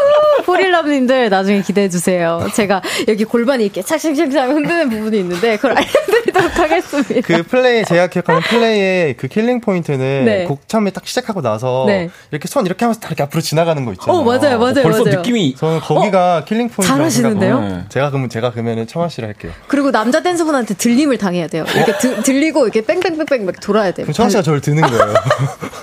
[0.48, 2.46] 포릴러님들 나중에 기대해 주세요.
[2.54, 7.20] 제가 여기 골반이 이렇게 착착착착 흔드는 부분이 있는데 그걸 알려드리도록 하겠습니다.
[7.26, 10.44] 그 플레이 제가 기억하는 Play의 그 killing point는 네.
[10.44, 12.08] 곡 처음에 딱 시작하고 나서 네.
[12.30, 14.20] 이렇게 손 이렇게 하면서 다 이렇게 앞으로 지나가는 거 있잖아요.
[14.20, 14.82] 어 맞아요 맞아요.
[14.82, 15.16] 벌써 맞아요.
[15.18, 16.44] 느낌이 저는 거기가 어?
[16.44, 17.60] killing point 잘하시는데요.
[17.60, 17.84] 네.
[17.90, 19.52] 제가 그러면 제가 그러면은 청하 씨를 할게요.
[19.66, 21.64] 그리고 남자 댄서분한테 들림을 당해야 돼요.
[21.74, 21.98] 이렇게 어?
[21.98, 24.06] 드, 들리고 이렇게 뺑뺑뺑뺑 막 돌아야 돼요.
[24.06, 25.14] 그럼 청하 씨가 저를 드는 거예요.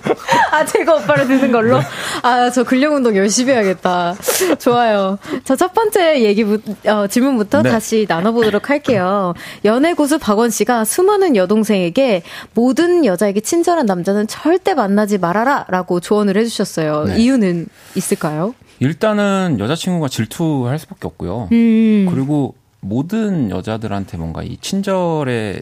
[0.52, 1.80] 아 제가 오빠를 드는 걸로?
[2.22, 4.16] 아 저 근력 운동 열심히 해야겠다.
[4.60, 5.18] 좋아요.
[5.44, 6.44] 자, 첫 번째 얘기,
[6.88, 7.70] 어, 질문부터 네.
[7.72, 9.34] 다시 나눠보도록 할게요.
[9.66, 12.24] 연애 고수 박원 씨가 수많은 여동생에게
[12.54, 17.06] 모든 여자에게 친절한 남자는 절대 만나지 말아라 라고 조언을 해주셨어요.
[17.06, 17.18] 네.
[17.20, 18.56] 이유는 있을까요?
[18.80, 21.50] 일단은 여자친구가 질투할 수밖에 없고요.
[21.52, 22.08] 음.
[22.12, 25.62] 그리고 모든 여자들한테 뭔가 이 친절의,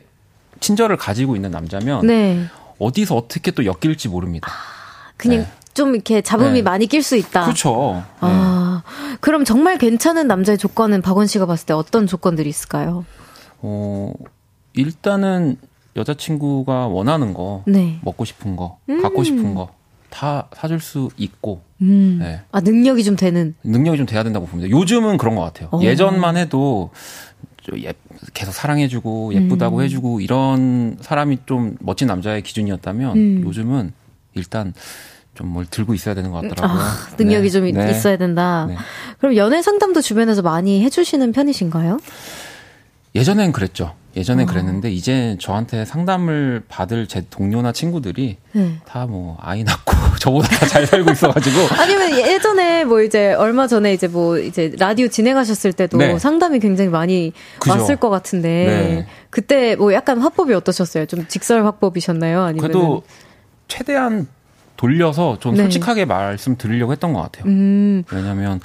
[0.59, 2.45] 친절을 가지고 있는 남자면 네.
[2.79, 4.49] 어디서 어떻게 또 엮일지 모릅니다.
[4.49, 5.47] 아, 그냥 네.
[5.73, 6.61] 좀 이렇게 잡음이 네.
[6.61, 7.43] 많이 낄 수 있다.
[7.45, 8.03] 그렇죠.
[8.19, 9.17] 아, 네.
[9.21, 13.05] 그럼 정말 괜찮은 남자의 조건은 박원 씨가 봤을 때 어떤 조건들이 있을까요?
[13.59, 14.13] 어,
[14.73, 15.57] 일단은
[15.95, 17.99] 여자친구가 원하는 거, 네.
[18.03, 19.01] 먹고 싶은 거, 음.
[19.01, 19.69] 갖고 싶은 거,
[20.09, 22.17] 다 사줄 수 있고, 음.
[22.21, 22.41] 네.
[22.51, 23.55] 아, 능력이 좀 되는?
[23.63, 24.69] 능력이 좀 돼야 된다고 봅니다.
[24.69, 25.69] 요즘은 그런 것 같아요.
[25.71, 25.77] 오.
[25.77, 25.81] 어.
[25.83, 26.91] 예전만 해도
[27.83, 27.93] 예,
[28.33, 29.83] 계속 사랑해주고, 예쁘다고 음.
[29.83, 33.41] 해주고, 이런 사람이 좀 멋진 남자의 기준이었다면, 음.
[33.43, 33.93] 요즘은
[34.33, 34.73] 일단
[35.35, 36.79] 좀 뭘 들고 있어야 되는 것 같더라고요.
[36.79, 37.49] 아, 능력이 네.
[37.49, 37.91] 좀 네.
[37.91, 38.65] 있어야 된다.
[38.67, 38.75] 네.
[39.19, 41.99] 그럼 연애 상담도 주변에서 많이 해주시는 편이신가요?
[43.15, 43.95] 예전엔 그랬죠.
[44.15, 44.51] 예전엔 어.
[44.51, 48.75] 그랬는데 이제 저한테 상담을 받을 제 동료나 친구들이 네.
[48.85, 54.07] 다뭐 아이 낳고 저보다 다 잘 살고 있어가지고 아니면 예전에 뭐 이제 얼마 전에 이제
[54.07, 56.17] 뭐 이제 라디오 진행하셨을 때도 네.
[56.19, 57.71] 상담이 굉장히 많이 그죠.
[57.79, 59.07] 왔을 것 같은데 네.
[59.29, 61.05] 그때 뭐 약간 화법이 어떠셨어요?
[61.07, 62.41] 좀 직설 화법이셨나요?
[62.41, 63.03] 아니면 그래도
[63.67, 64.27] 최대한
[64.77, 65.63] 돌려서 좀 네.
[65.63, 67.45] 솔직하게 말씀 드리려고 했던 것 같아요.
[67.45, 68.03] 음.
[68.11, 68.59] 왜냐하면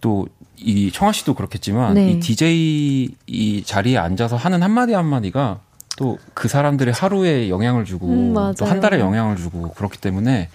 [0.00, 0.26] 또
[0.62, 2.10] 이 청아 씨도 그렇겠지만 네.
[2.12, 5.60] 이 DJ 이 자리에 앉아서 하는 한마디 한마디가
[5.96, 10.48] 또 그 사람들의 하루에 영향을 주고 음, 또한 달에 영향을 주고 그렇기 때문에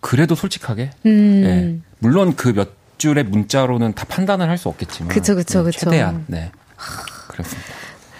[0.00, 1.40] 그래도 솔직하게 음.
[1.42, 1.78] 네.
[2.00, 2.68] 물론 그 몇
[2.98, 5.78] 줄의 문자로는 다 판단을 할 수 없겠지만 그쵸, 그쵸, 그쵸.
[5.78, 6.50] 최대한 네
[7.28, 7.68] 그렇습니다.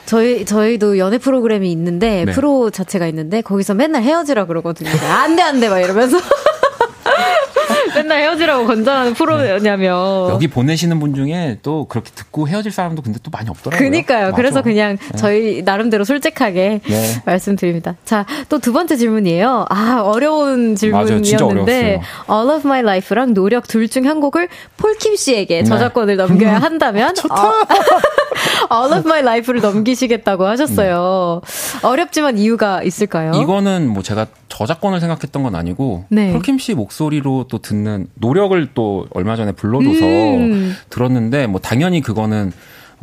[0.07, 2.33] 저희 저희도 연애 프로그램이 있는데 네.
[2.33, 4.89] 프로 자체가 있는데 거기서 맨날 헤어지라 그러거든요.
[4.91, 6.19] 안돼 안돼 막 이러면서
[7.95, 13.31] 맨날 헤어지라고 권장하는 프로냐면 여기 보내시는 분 중에 또 그렇게 듣고 헤어질 사람도 근데 또
[13.31, 13.79] 많이 없더라고요.
[13.91, 14.25] 그니까요.
[14.27, 14.37] 맞아.
[14.37, 15.17] 그래서 그냥 네.
[15.17, 17.23] 저희 나름대로 솔직하게 네.
[17.25, 17.97] 말씀드립니다.
[18.05, 19.65] 자, 또 두 번째 질문이에요.
[19.71, 25.65] 아, 어려운 질문이었는데 All of My Life랑 노력 둘 중 한 곡을 폴킴 씨에게 네.
[25.65, 26.63] 저작권을 넘겨야 음.
[26.63, 27.15] 한다면.
[27.31, 27.53] 어,
[28.73, 31.41] All of My Life를 넘기시겠다고 하셨어요.
[31.45, 31.87] 네.
[31.87, 33.33] 어렵지만 이유가 있을까요?
[33.43, 36.33] 이거는 뭐 제가 저작권을 생각했던 건 아니고 네.
[36.33, 40.75] 폴킴 씨 목소리로 또 듣는 노력을 또 얼마 전에 불러줘서 음.
[40.91, 42.53] 들었는데 뭐 당연히 그거는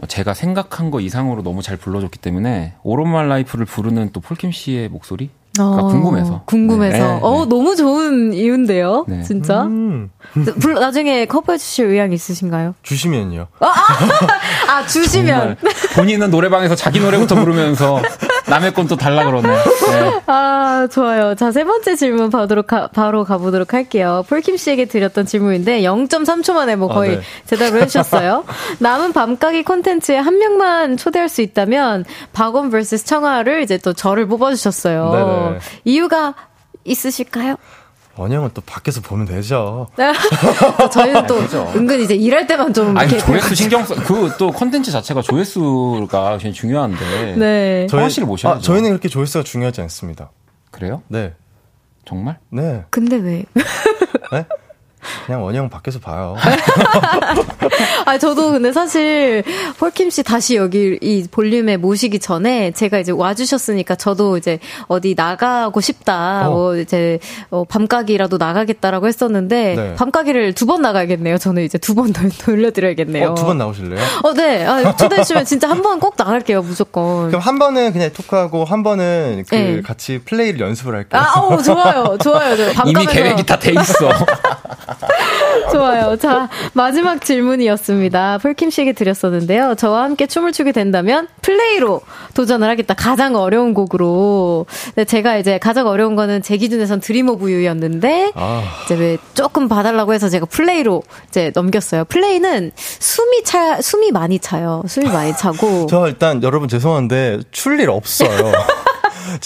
[0.07, 4.51] 제가 생각한 거 이상으로 너무 잘 불러줬기 때문에 All of My Life를 부르는 또 폴킴
[4.51, 6.41] 씨의 목소리 어, 궁금해서.
[6.45, 6.97] 궁금해서.
[6.97, 7.49] 네, 어, 네.
[7.49, 9.05] 너무 좋은 이유인데요.
[9.07, 9.23] 네.
[9.23, 9.63] 진짜.
[9.63, 10.09] 음.
[10.59, 12.75] 불, 나중에 커버해 주실 의향 있으신가요?
[12.83, 13.47] 주시면요.
[13.59, 13.71] 아, 아,
[14.79, 15.55] 아 주시면.
[15.95, 18.01] 본인은 노래방에서 자기 노래부터 부르면서
[18.47, 19.47] 남의 건 또 달라 그러네.
[19.47, 20.21] 네.
[20.27, 21.33] 아, 좋아요.
[21.35, 24.23] 자, 세 번째 질문 바도록 가, 바로 가보도록 할게요.
[24.29, 27.21] 폴킴 씨에게 드렸던 질문인데 0.3초 만에 뭐 거의 아, 네.
[27.47, 28.43] 대답을 해주셨어요.
[28.79, 35.11] 남은 밤가기 콘텐츠에 한 명만 초대할 수 있다면 박원 vs 청아를 이제 또 저를 뽑아주셨어요.
[35.11, 35.59] 네네.
[35.85, 36.35] 이유가
[36.83, 37.55] 있으실까요?
[38.17, 39.87] 원형은 또 밖에서 보면 되죠.
[40.91, 41.71] 저희는 또 되죠.
[41.75, 46.53] 은근 이제 일할 때만 좀 아니 조회수 신경 써 그 또 컨텐츠 자체가 조회수가 굉장히
[46.53, 47.87] 중요한데 네.
[47.89, 48.57] 저희 씨를 모셔야죠.
[48.57, 50.31] 아, 저희는 그렇게 조회수가 중요하지 않습니다.
[50.71, 51.01] 그래요?
[51.07, 51.33] 네.
[52.05, 52.37] 정말?
[52.49, 52.83] 네.
[52.89, 53.43] 근데 왜?
[54.31, 54.45] 네?
[55.25, 56.35] 그냥 원형 밖에서 봐요.
[58.05, 59.43] 아, 저도 근데 사실
[59.79, 65.81] 폴킴 씨 다시 여기 이 볼륨에 모시기 전에 제가 이제 와주셨으니까 저도 이제 어디 나가고
[65.81, 66.47] 싶다.
[66.47, 66.51] 어.
[66.51, 69.95] 뭐 이제 어, 밤가기라도 나가겠다라고 했었는데 네.
[69.95, 71.37] 밤가기를 두 번 나가야겠네요.
[71.37, 73.29] 저는 이제 두 번 돌려드려야겠네요.
[73.31, 73.99] 어, 두번 나오실래요?
[74.23, 74.65] 어, 네.
[74.65, 77.27] 아, 초대해주시면 진짜 한 번 꼭 나갈게요, 무조건.
[77.27, 79.81] 그럼 한 번은 그냥 토크하고 한 번은 그 네.
[79.81, 81.21] 같이 플레이를 연습을 할게요.
[81.21, 82.17] 아, 오, 좋아요.
[82.21, 82.55] 좋아요.
[82.85, 84.09] 이미 계획이 다 돼 있어.
[85.71, 86.15] 좋아요.
[86.17, 88.39] 자, 마지막 질문이었습니다.
[88.39, 89.75] 폴킴 씨에게 드렸었는데요.
[89.75, 92.01] 저와 함께 춤을 추게 된다면 Play로
[92.33, 92.93] 도전을 하겠다.
[92.93, 94.65] 가장 어려운 곡으로.
[94.95, 98.63] 네, 제가 이제 가장 어려운 거는 제 기준에선 Dream of You였는데 아.
[98.85, 102.05] 이제 왜 조금 봐달라고 해서 제가 Play로 이제 넘겼어요.
[102.05, 104.83] Play는 숨이 차, 숨이 많이 차요.
[104.87, 105.87] 숨이 많이 차고.
[105.89, 108.29] 저 일단 여러분 죄송한데 출 일 없어요.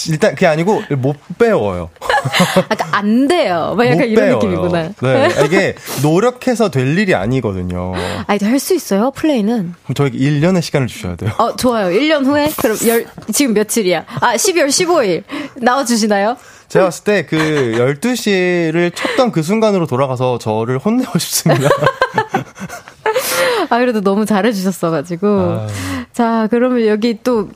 [0.08, 1.90] 일단 그게 아니고 못 배워요.
[2.68, 3.74] 아까 안 돼요.
[3.76, 4.34] 막 약간 이런 배워요.
[4.36, 4.92] 느낌이구나.
[5.00, 5.28] 네.
[5.44, 7.94] 이게 노력해서 될 일이 아니거든요.
[8.26, 9.74] 아니, 할수 있어요, 플레이는.
[9.84, 11.30] 그럼 저에게 1년의 시간을 주셔야 돼요.
[11.38, 11.88] 어, 좋아요.
[11.96, 12.50] 1년 후에?
[12.58, 14.04] 그럼 열, 지금 며칠이야?
[14.20, 15.22] 아, 12월 15일.
[15.56, 16.36] 나와주시나요?
[16.68, 17.36] 제가 봤을 때 그
[17.76, 21.68] 12시를 쳤던 그 순간으로 돌아가서 저를 혼내고 싶습니다.
[23.70, 25.26] 아, 그래도 너무 잘해주셨어가지고.
[25.28, 25.66] 아...
[26.12, 27.48] 자, 그러면 여기 또,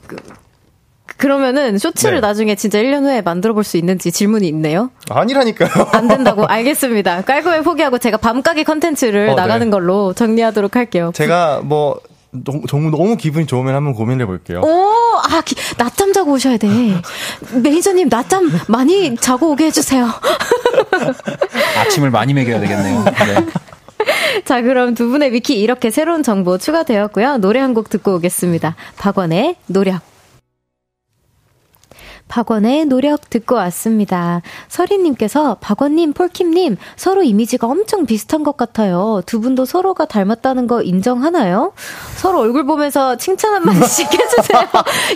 [1.25, 2.21] 그, 그러면은 쇼츠를 네.
[2.21, 4.91] 나중에 진짜 1년 후에 만들어 볼 수 있는지 질문이 있네요.
[5.09, 5.71] 아니라니까요.
[5.93, 6.45] 안 된다고.
[6.47, 7.23] 알겠습니다.
[7.23, 9.35] 깔끔하게 포기하고 제가 밤가게 컨텐츠를 어, 네.
[9.35, 9.71] 나가는 네.
[9.71, 11.13] 걸로 정리하도록 할게요.
[11.15, 11.99] 제가 뭐
[12.31, 14.61] 너무, 너무 기분이 좋으면 한번 고민해 볼게요.
[14.63, 16.69] 오, 아, 기, 낮잠 자고 오셔야 돼.
[17.63, 20.07] 매니저님, 낮잠 많이 자고 오게 해주세요.
[21.79, 23.05] 아침을 많이 먹여야 되겠네요.
[23.05, 23.47] 네.
[24.45, 27.39] 자, 그럼 두 분의 위키 이렇게 새로운 정보 추가되었고요.
[27.39, 28.75] 노래 한 곡 듣고 오겠습니다.
[28.99, 30.01] 박원의 노력.
[32.29, 34.43] 박원의 노력 듣고 왔습니다.
[34.69, 39.23] 서리님께서 박원님, 폴킴님 서로 이미지가 엄청 비슷한 것 같아요.
[39.27, 41.73] 두 분도 서로가 닮았다는 거 인정하나요?
[42.17, 44.63] 서로 얼굴 보면서 칭찬 한마디씩 해주세요.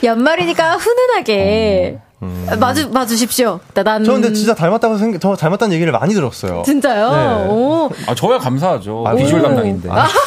[0.04, 2.00] 연말이니까 훈훈하게.
[2.22, 2.46] 음.
[2.58, 3.60] 맞주 맞으십시오.
[3.74, 4.04] 난.
[4.04, 6.62] 저 근데 진짜 닮았다고 생각, 저 닮았다는 얘기를 많이 들었어요.
[6.64, 7.10] 진짜요?
[7.12, 7.46] 네.
[7.48, 7.90] 오.
[8.08, 9.04] 아 저야 감사하죠.
[9.06, 9.88] 아, 비주얼 담당인데.
[9.90, 10.08] 아.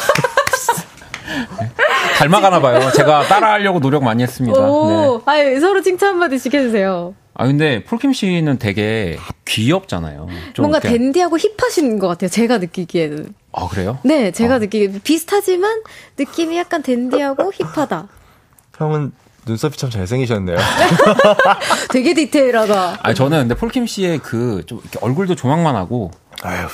[2.22, 2.90] 닮아가나 봐요.
[2.92, 4.58] 제가 따라하려고 노력 많이 했습니다.
[4.60, 5.22] 오, 네.
[5.26, 7.14] 아유, 서로 칭찬 한마디씩 해주세요.
[7.34, 9.16] 아 근데 폴킴 씨는 되게
[9.46, 10.28] 귀엽잖아요.
[10.58, 10.90] 뭔가 이렇게.
[10.98, 12.28] 댄디하고 힙하신 것 같아요.
[12.30, 13.34] 제가 느끼기에는.
[13.52, 13.98] 아 그래요?
[14.04, 14.58] 네, 제가 아.
[14.58, 15.80] 느끼기 비슷하지만
[16.18, 18.06] 느낌이 약간 댄디하고 힙하다.
[18.76, 19.12] 형은
[19.46, 20.56] 눈썹이 참 잘생기셨네요.
[21.90, 22.98] 되게 디테일하다.
[23.02, 26.10] 아 저는 근데 폴킴 씨의 그 좀 얼굴도 조막만 하고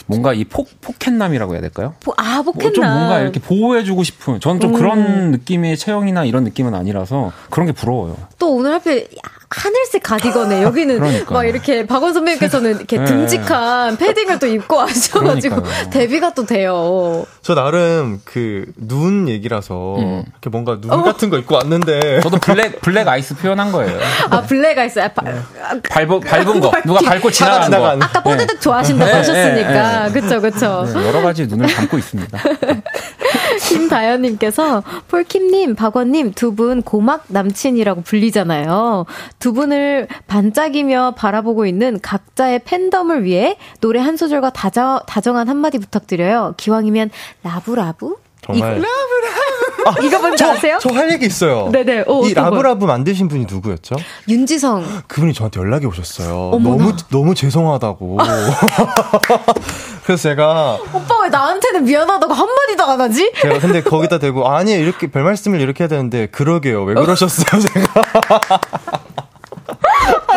[0.07, 1.95] 뭔가 이 폭, 포켓남이라고 해야 될까요?
[2.01, 2.73] 포, 아, 포켓남.
[2.73, 4.79] 좀 뭔가 이렇게 보호해주고 싶은, 저는 좀 음.
[4.79, 8.17] 그런 느낌의 체형이나 이런 느낌은 아니라서 그런 게 부러워요.
[8.39, 9.09] 또 오늘 하필
[9.51, 11.31] 하늘색 가디건에 여기는 그러니까요.
[11.35, 13.05] 막 이렇게 박원 선배님께서는 이렇게 네.
[13.07, 17.25] 듬직한 패딩을 또 입고 와셔가지고 대비가 또 돼요.
[17.43, 20.25] 저 나름 그 눈 얘기라서 음.
[20.33, 21.03] 이렇게 뭔가 눈 어?
[21.03, 23.99] 같은 거 입고 왔는데 저도 블랙 블랙 아이스 표현한 거예요.
[24.31, 25.41] 아 블랙 아이스 아, 네.
[25.89, 27.87] 밟은 밟은 거 누가 밟고 지나간 거.
[28.05, 28.61] 아까 뽀드득 네.
[28.61, 29.17] 좋아하신다고 네.
[29.17, 30.87] 하셨으니까 그쵸 그쵸.
[30.95, 32.39] 네, 여러 가지 눈을 감고 있습니다.
[33.69, 39.07] 김다현님께서 폴킴님, 박원님 두 분 고막 남친이라고 불리잖아요.
[39.39, 46.55] 두 분을 반짝이며 바라보고 있는 각자의 팬덤을 위해 노래 한 소절과 다정, 다정한 한마디 부탁드려요.
[46.57, 47.11] 기왕이면
[47.43, 48.17] Love love?
[48.49, 48.75] 정말.
[48.75, 48.89] Love love.
[49.87, 50.79] 아, 이거 뭔지 저, 아세요?
[50.83, 51.71] 저 할 얘기 있어요.
[51.71, 52.05] 네네.
[52.09, 53.97] 오, 이 love love 만드신 분이 누구였죠?
[54.29, 55.03] 윤지성.
[55.07, 56.51] 그분이 저한테 연락이 오셨어요.
[56.55, 56.77] 어머나.
[56.85, 58.19] 너무 너무 죄송하다고.
[60.05, 63.31] 그래서 제가 오빠 왜 나한테는 미안하다고 한 마디도 안 하지?
[63.41, 66.83] 제가 근데 거기다 대고 아니 이렇게 별 말씀을 이렇게 해야 되는데 그러게요.
[66.85, 68.05] 왜 그러셨어요, 제가?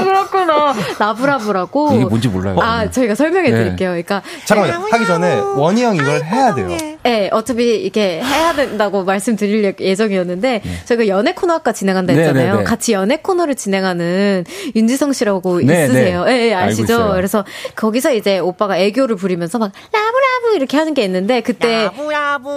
[0.01, 0.73] 아, 그렇구나.
[0.99, 1.93] Love love라고.
[1.93, 2.57] 이게 뭔지 몰라요.
[2.61, 3.57] 아, 저희가 설명해 네.
[3.57, 3.89] 드릴게요.
[3.89, 4.21] 그러니까.
[4.45, 4.87] 잠깐만요.
[4.91, 6.69] 하기 전에 원이 형 이걸 해야 돼요.
[7.03, 10.81] 네, 어차피 이렇게 해야 된다고 말씀드릴 예정이었는데, 네.
[10.85, 12.51] 저희가 연애 코너 아까 진행한다 네, 했잖아요.
[12.53, 14.45] 네, 네, 같이 연애 코너를 진행하는
[14.75, 16.25] 윤지성 씨라고 네, 있으세요.
[16.27, 17.13] 예, 네, 아시죠?
[17.15, 17.43] 그래서
[17.75, 21.85] 거기서 이제 오빠가 애교를 부리면서 막, love love 이렇게 하는 게 있는데, 그때.
[21.85, 22.49] Love love.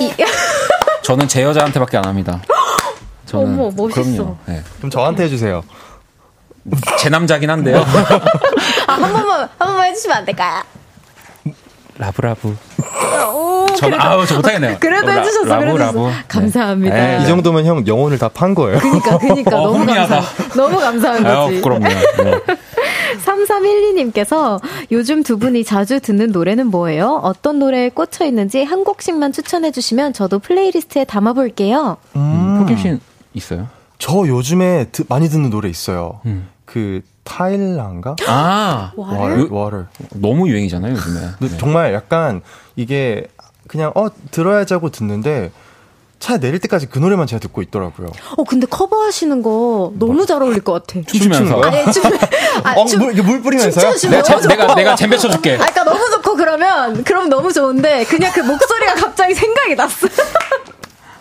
[0.00, 0.12] 이, 이,
[1.02, 2.42] 저는 제 여자한테밖에 안 합니다.
[3.26, 4.02] 저는 어머, 멋있어.
[4.02, 4.36] 그럼요.
[4.46, 4.62] 네.
[4.78, 5.62] 그럼 저한테 해주세요.
[6.98, 7.78] 제 남자긴 한데요.
[8.86, 10.62] 아, 한 번만, 한 번만 해주시면 안 될까요?
[11.98, 12.56] Love love.
[13.32, 14.76] 오, 전, 아우, 저 못하겠네요.
[14.80, 16.10] 그래도 라, 해주셨어, love, 그래도 love.
[16.26, 16.94] 감사합니다.
[16.94, 17.18] 네.
[17.22, 18.78] 이 정도면 형 영혼을 다 판 거예요.
[18.78, 19.60] 그니까, 그니까.
[19.60, 20.20] 어, 너무 감사
[20.56, 21.54] 너무 감사한 거지.
[21.54, 21.84] 아유, 그럼요.
[21.88, 22.40] 네.
[23.24, 24.60] 3312님께서
[24.90, 27.20] 요즘 두 분이 자주 듣는 노래는 뭐예요?
[27.22, 31.98] 어떤 노래에 꽂혀 있는지 한 곡씩만 추천해 주시면 저도 playlist에 담아볼게요.
[32.16, 32.98] 음, 폴킴 씨
[33.34, 33.68] 있어요?
[34.02, 36.18] 저 요즘에 드, 많이 듣는 노래 있어요.
[36.26, 36.48] 음.
[36.64, 38.16] 그 타일란가?
[38.26, 39.46] 아, 와를?
[39.48, 39.86] 와를.
[40.14, 41.20] 너무 유행이잖아요, 요즘에.
[41.38, 41.56] 네.
[41.56, 42.40] 정말 약간
[42.74, 43.28] 이게
[43.68, 45.52] 그냥 어 들어야지 하고 듣는데
[46.18, 48.08] 차 내릴 때까지 그 노래만 제가 듣고 있더라고요.
[48.36, 51.00] 어, 근데 커버하시는 거 너무 잘 어울릴 것 같아.
[51.06, 51.60] 춤추면서.
[51.60, 52.02] 아니, 춤,
[52.64, 53.94] 아, 어, 물, 물 뿌리면서요?
[54.10, 55.54] 내가, 제, 내가, 내가 잼배 쳐줄게.
[55.54, 60.06] 아, 그러니까 너무 좋고 그러면, 그럼 너무 좋은데, 그냥 그 목소리가 갑자기 생각이 났어.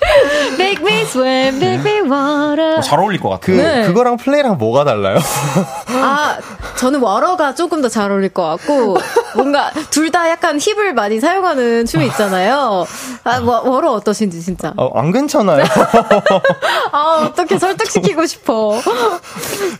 [0.58, 2.78] Make me swim, make me water.
[2.78, 3.56] 어, 잘 어울릴 것 같아요.
[3.58, 3.84] 그, 네.
[3.88, 5.18] 그거랑 플레이랑 뭐가 달라요?
[5.88, 6.38] 아,
[6.78, 8.98] 저는 워러가 조금 더 잘 어울릴 것 같고,
[9.36, 12.86] 뭔가 둘 다 약간 힙을 많이 사용하는 춤이 있잖아요.
[13.24, 14.74] 아, 뭐, 뭐로 어떠신지 진짜.
[14.76, 15.64] 어, 안 괜찮아요.
[16.92, 18.80] 아, 어떻게 설득시키고 싶어.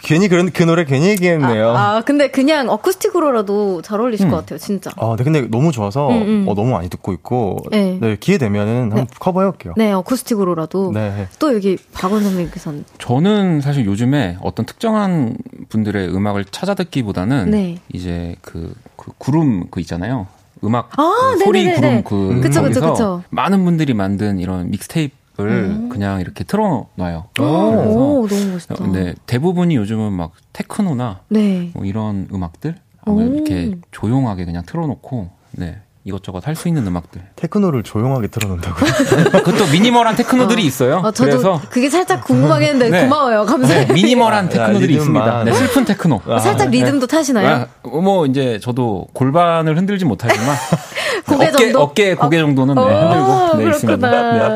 [0.04, 1.72] 괜히 그런, 그 노래 괜히 얘기했네요.
[1.72, 4.32] 아, 아 근데 그냥 어쿠스틱으로라도 잘 어울리실 음.
[4.32, 4.92] 것 같아요, 진짜.
[4.98, 6.46] 아, 네, 근데 너무 좋아서 음, 음.
[6.48, 7.58] 어, 너무 많이 듣고 있고.
[7.72, 7.98] 네.
[8.00, 9.14] 네 기회 되면은 한번 네.
[9.20, 9.74] 커버해 볼게요.
[9.76, 10.92] 네, 어쿠스틱으로라도.
[10.94, 11.28] 네.
[11.40, 12.86] 또 여기 박원 선생님께서는.
[13.00, 15.36] 저는 사실 요즘에 어떤 특정한
[15.70, 17.80] 분들의 음악을 찾아 듣기보다는 네.
[17.92, 19.12] 이제 그, 그
[19.42, 20.28] 구름 그 있잖아요.
[20.64, 23.24] 음악 아, 그 소리 구름 그 그쵸, 그쵸, 그쵸.
[23.32, 25.90] 많은 분들이 만든 이런 믹스테이프 을 음.
[25.90, 27.30] 그냥 이렇게 틀어놔요.
[27.40, 28.76] 오, 오, 너무 멋있다.
[28.92, 31.72] 네, 대부분이 요즘은 막 테크노나 네.
[31.74, 32.76] 뭐 이런 음악들
[33.08, 37.22] 이렇게 조용하게 그냥 틀어놓고 네 이것저것 할 수 있는 음악들.
[37.36, 38.76] 테크노를 조용하게 틀어놓는다고.
[39.44, 40.66] 그것도 미니멀한 테크노들이 어.
[40.66, 40.96] 있어요.
[40.98, 43.04] 어, 저도 그래서 그게 살짝 궁금하긴 했는데 네.
[43.04, 43.46] 고마워요.
[43.46, 43.88] 감사해요.
[43.88, 45.44] 네, 미니멀한 테크노들이 야, 있습니다.
[45.44, 46.22] 네, 슬픈 테크노.
[46.28, 47.18] 아, 살짝 리듬도 네.
[47.18, 47.48] 타시나요?
[47.84, 50.56] 아, 뭐 이제 저도 골반을 흔들지 못하지만
[51.28, 51.82] 고개 어깨, 정도?
[51.82, 54.10] 어깨 고개 정도는 네, 흔들고 네, 있습니다.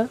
[0.03, 0.07] 네.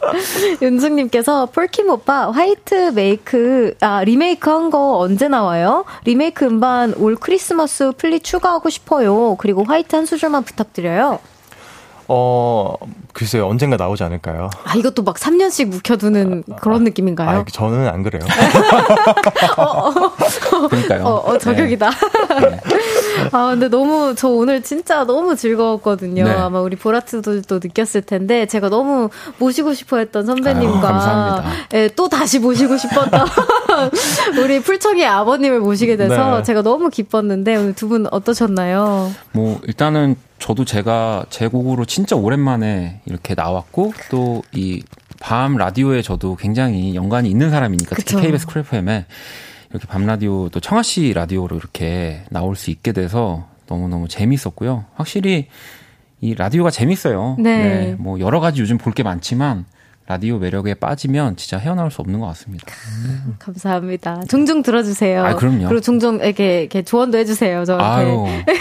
[0.61, 5.85] 윤승님께서 폴킴 오빠 화이트 메이크 아 리메이크 한 거 언제 나와요?
[6.05, 9.35] 리메이크 음반 올 크리스마스 플리 추가하고 싶어요.
[9.35, 11.19] 그리고 화이트 한 소절만 부탁드려요.
[12.07, 12.75] 어,
[13.13, 14.51] 글쎄요, 언젠가 나오지 않을까요?
[14.63, 17.39] 아, 이것도 막 3년씩 묵혀두는 아, 그런 느낌인가요?
[17.39, 18.21] 아, 저는 안 그래요.
[19.57, 21.03] 어, 어, 그러니까요.
[21.03, 21.89] 어, 어 저격이다.
[22.41, 22.59] 네.
[23.31, 26.23] 아, 근데 너무, 저 오늘 진짜 너무 즐거웠거든요.
[26.23, 26.31] 네.
[26.31, 32.39] 아마 우리 보라트도 또 느꼈을 텐데, 제가 너무 모시고 싶어 했던 선배님과, 예, 또 다시
[32.39, 33.25] 모시고 싶었던
[34.41, 36.43] 우리 풀청이 아버님을 모시게 돼서 네.
[36.43, 39.11] 제가 너무 기뻤는데, 오늘 두 분 어떠셨나요?
[39.31, 44.81] 뭐, 일단은 저도 제가 제 곡으로 진짜 오랜만에 이렇게 나왔고 또 이
[45.21, 49.05] 밤 라디오에 저도 굉장히 연관이 있는 사람이니까 특히 KBS Cool FM에
[49.75, 54.85] 이렇게 밤 라디오 또 청하 씨 라디오로 이렇게 나올 수 있게 돼서 너무너무 재밌었고요.
[54.95, 55.47] 확실히
[56.21, 57.35] 이 라디오가 재밌어요.
[57.39, 57.57] 네.
[57.57, 57.95] 네.
[57.97, 59.65] 뭐 여러 가지 요즘 볼 게 많지만
[60.07, 62.65] 라디오 매력에 빠지면 진짜 헤어나올 수 없는 것 같습니다.
[63.05, 63.35] 음.
[63.39, 64.21] 감사합니다.
[64.29, 65.25] 종종 들어주세요.
[65.25, 65.67] 아, 그럼요.
[65.67, 68.45] 그리고 종종 이렇게, 이렇게 조언도 해주세요, 저한테.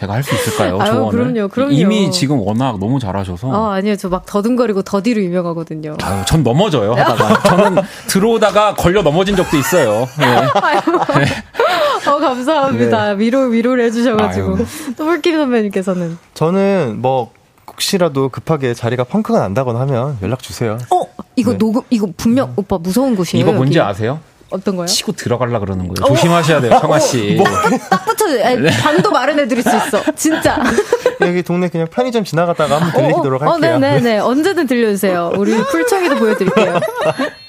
[0.00, 0.78] 제가 할 수 있을까요?
[0.80, 1.32] 아유, 조언을?
[1.32, 1.72] 그럼요, 그럼요.
[1.72, 3.48] 이미 지금 워낙 너무 잘하셔서.
[3.48, 3.96] 어, 아니요.
[3.96, 5.96] 저 막 더듬거리고 더디로 유명하거든요.
[6.02, 7.42] 아유, 전 넘어져요, 하다가.
[7.48, 10.06] 저는 들어오다가 걸려 넘어진 적도 있어요.
[10.18, 10.24] 네.
[10.26, 10.80] 아유,
[11.18, 12.10] 네.
[12.10, 13.14] 어, 감사합니다.
[13.14, 13.18] 네.
[13.18, 14.58] 위로, 위로를 해주셔가지고.
[14.96, 16.18] 또 물김 선배님께서는.
[16.34, 17.30] 저는 뭐,
[17.66, 20.78] 혹시라도 급하게 자리가 펑크가 난다거나 하면 연락 주세요.
[20.90, 21.00] 어,
[21.36, 21.58] 이거 네.
[21.58, 23.42] 녹음, 이거 분명, 오빠 무서운 곳이에요.
[23.44, 23.88] 이거 뭔지 여기.
[23.88, 24.20] 아세요?
[24.50, 24.86] 어떤 거요?
[24.86, 26.06] 치고 들어갈라 그러는 거예요.
[26.06, 27.34] 조심하셔야 돼요, 청하 씨.
[27.36, 27.46] 뭐.
[27.90, 28.70] 딱 붙여, 네.
[28.82, 30.02] 방도 마련해 드릴 수 있어.
[30.14, 30.58] 진짜.
[31.22, 33.74] 여기 동네 그냥 편의점 지나갔다가 한번 들리도록 어, 어, 할게요.
[33.74, 34.18] 어, 네네네.
[34.18, 35.32] 언제든 들려주세요.
[35.36, 36.80] 우리 풀청이도 보여드릴게요.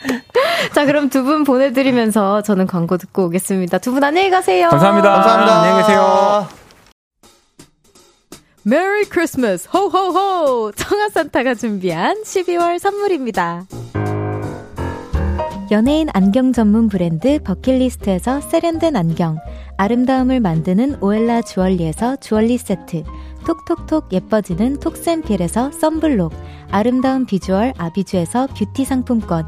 [0.74, 3.78] 자, 그럼 두 분 보내드리면서 저는 광고 듣고 오겠습니다.
[3.80, 4.70] 두 분 안녕히 가세요.
[4.70, 5.12] 감사합니다.
[5.12, 5.62] 감사합니다.
[5.62, 6.48] 안녕히 계세요.
[8.64, 13.66] 메리 크리스마스 호호호 청하산타가 준비한 12월 선물입니다.
[15.72, 19.40] 연예인 안경 전문 브랜드 버킷리스트에서 세련된 안경,
[19.78, 23.04] 아름다움을 만드는 오엘라 주얼리에서 주얼리 세트,
[23.48, 26.34] 톡톡톡 예뻐지는 톡센필에서 썬블록,
[26.70, 29.48] 아름다운 비주얼 아비주에서 뷰티 상품권,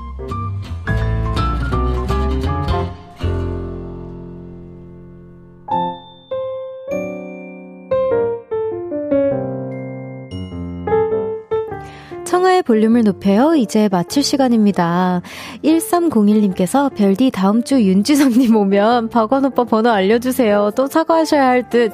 [12.61, 13.55] 볼륨을 높여요.
[13.55, 15.21] 이제 마칠 시간입니다.
[15.63, 20.71] 1301님께서 별디 다음 주 윤지성님 오면 박원 오빠 번호 알려주세요.
[20.75, 21.91] 또 사과하셔야 할 듯.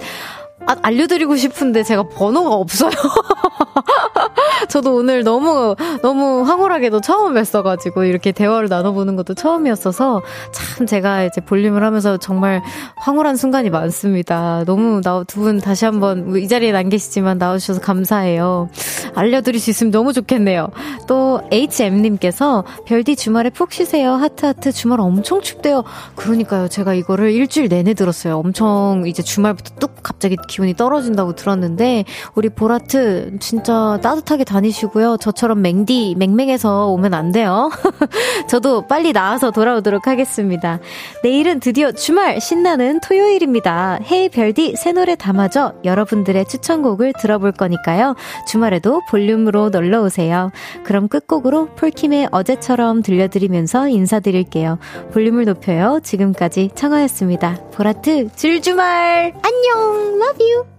[0.65, 2.91] 아, 알려드리고 싶은데 제가 번호가 없어요.
[4.69, 10.21] 저도 오늘 너무, 너무 황홀하게도 처음 뵀어가지고 이렇게 대화를 나눠보는 것도 처음이었어서
[10.51, 12.61] 참 제가 이제 볼륨을 하면서 정말
[12.97, 14.63] 황홀한 순간이 많습니다.
[14.65, 18.69] 너무 두분 다시 한번 이 자리에 안 계시지만 나와주셔서 감사해요.
[19.15, 20.69] 알려드릴 수 있으면 너무 좋겠네요.
[21.07, 24.13] 또 HM님께서 별디 주말에 푹 쉬세요.
[24.13, 25.83] 하트하트 주말 엄청 춥대요.
[26.15, 26.67] 그러니까요.
[26.67, 28.37] 제가 이거를 일주일 내내 들었어요.
[28.37, 32.03] 엄청 이제 주말부터 뚝 갑자기 기온이 떨어진다고 들었는데
[32.35, 35.17] 우리 보라트 진짜 따뜻하게 다 다니시고요.
[35.17, 37.69] 저처럼 맹디, 맹맹해서 오면 안 돼요.
[38.49, 40.79] 저도 빨리 나와서 돌아오도록 하겠습니다.
[41.23, 43.99] 내일은 드디어 주말 신나는 토요일입니다.
[44.09, 48.15] 헤이 별디 새 노래 담아줘 여러분들의 추천곡을 들어볼 거니까요.
[48.47, 50.51] 주말에도 볼륨으로 놀러 오세요.
[50.83, 54.79] 그럼 끝곡으로 폴킴의 어제처럼 들려드리면서 인사드릴게요.
[55.13, 55.99] 볼륨을 높여요.
[56.03, 57.69] 지금까지 청하였습니다.
[57.73, 60.17] 보라트 줄주말 안녕.
[60.17, 60.76] Love you.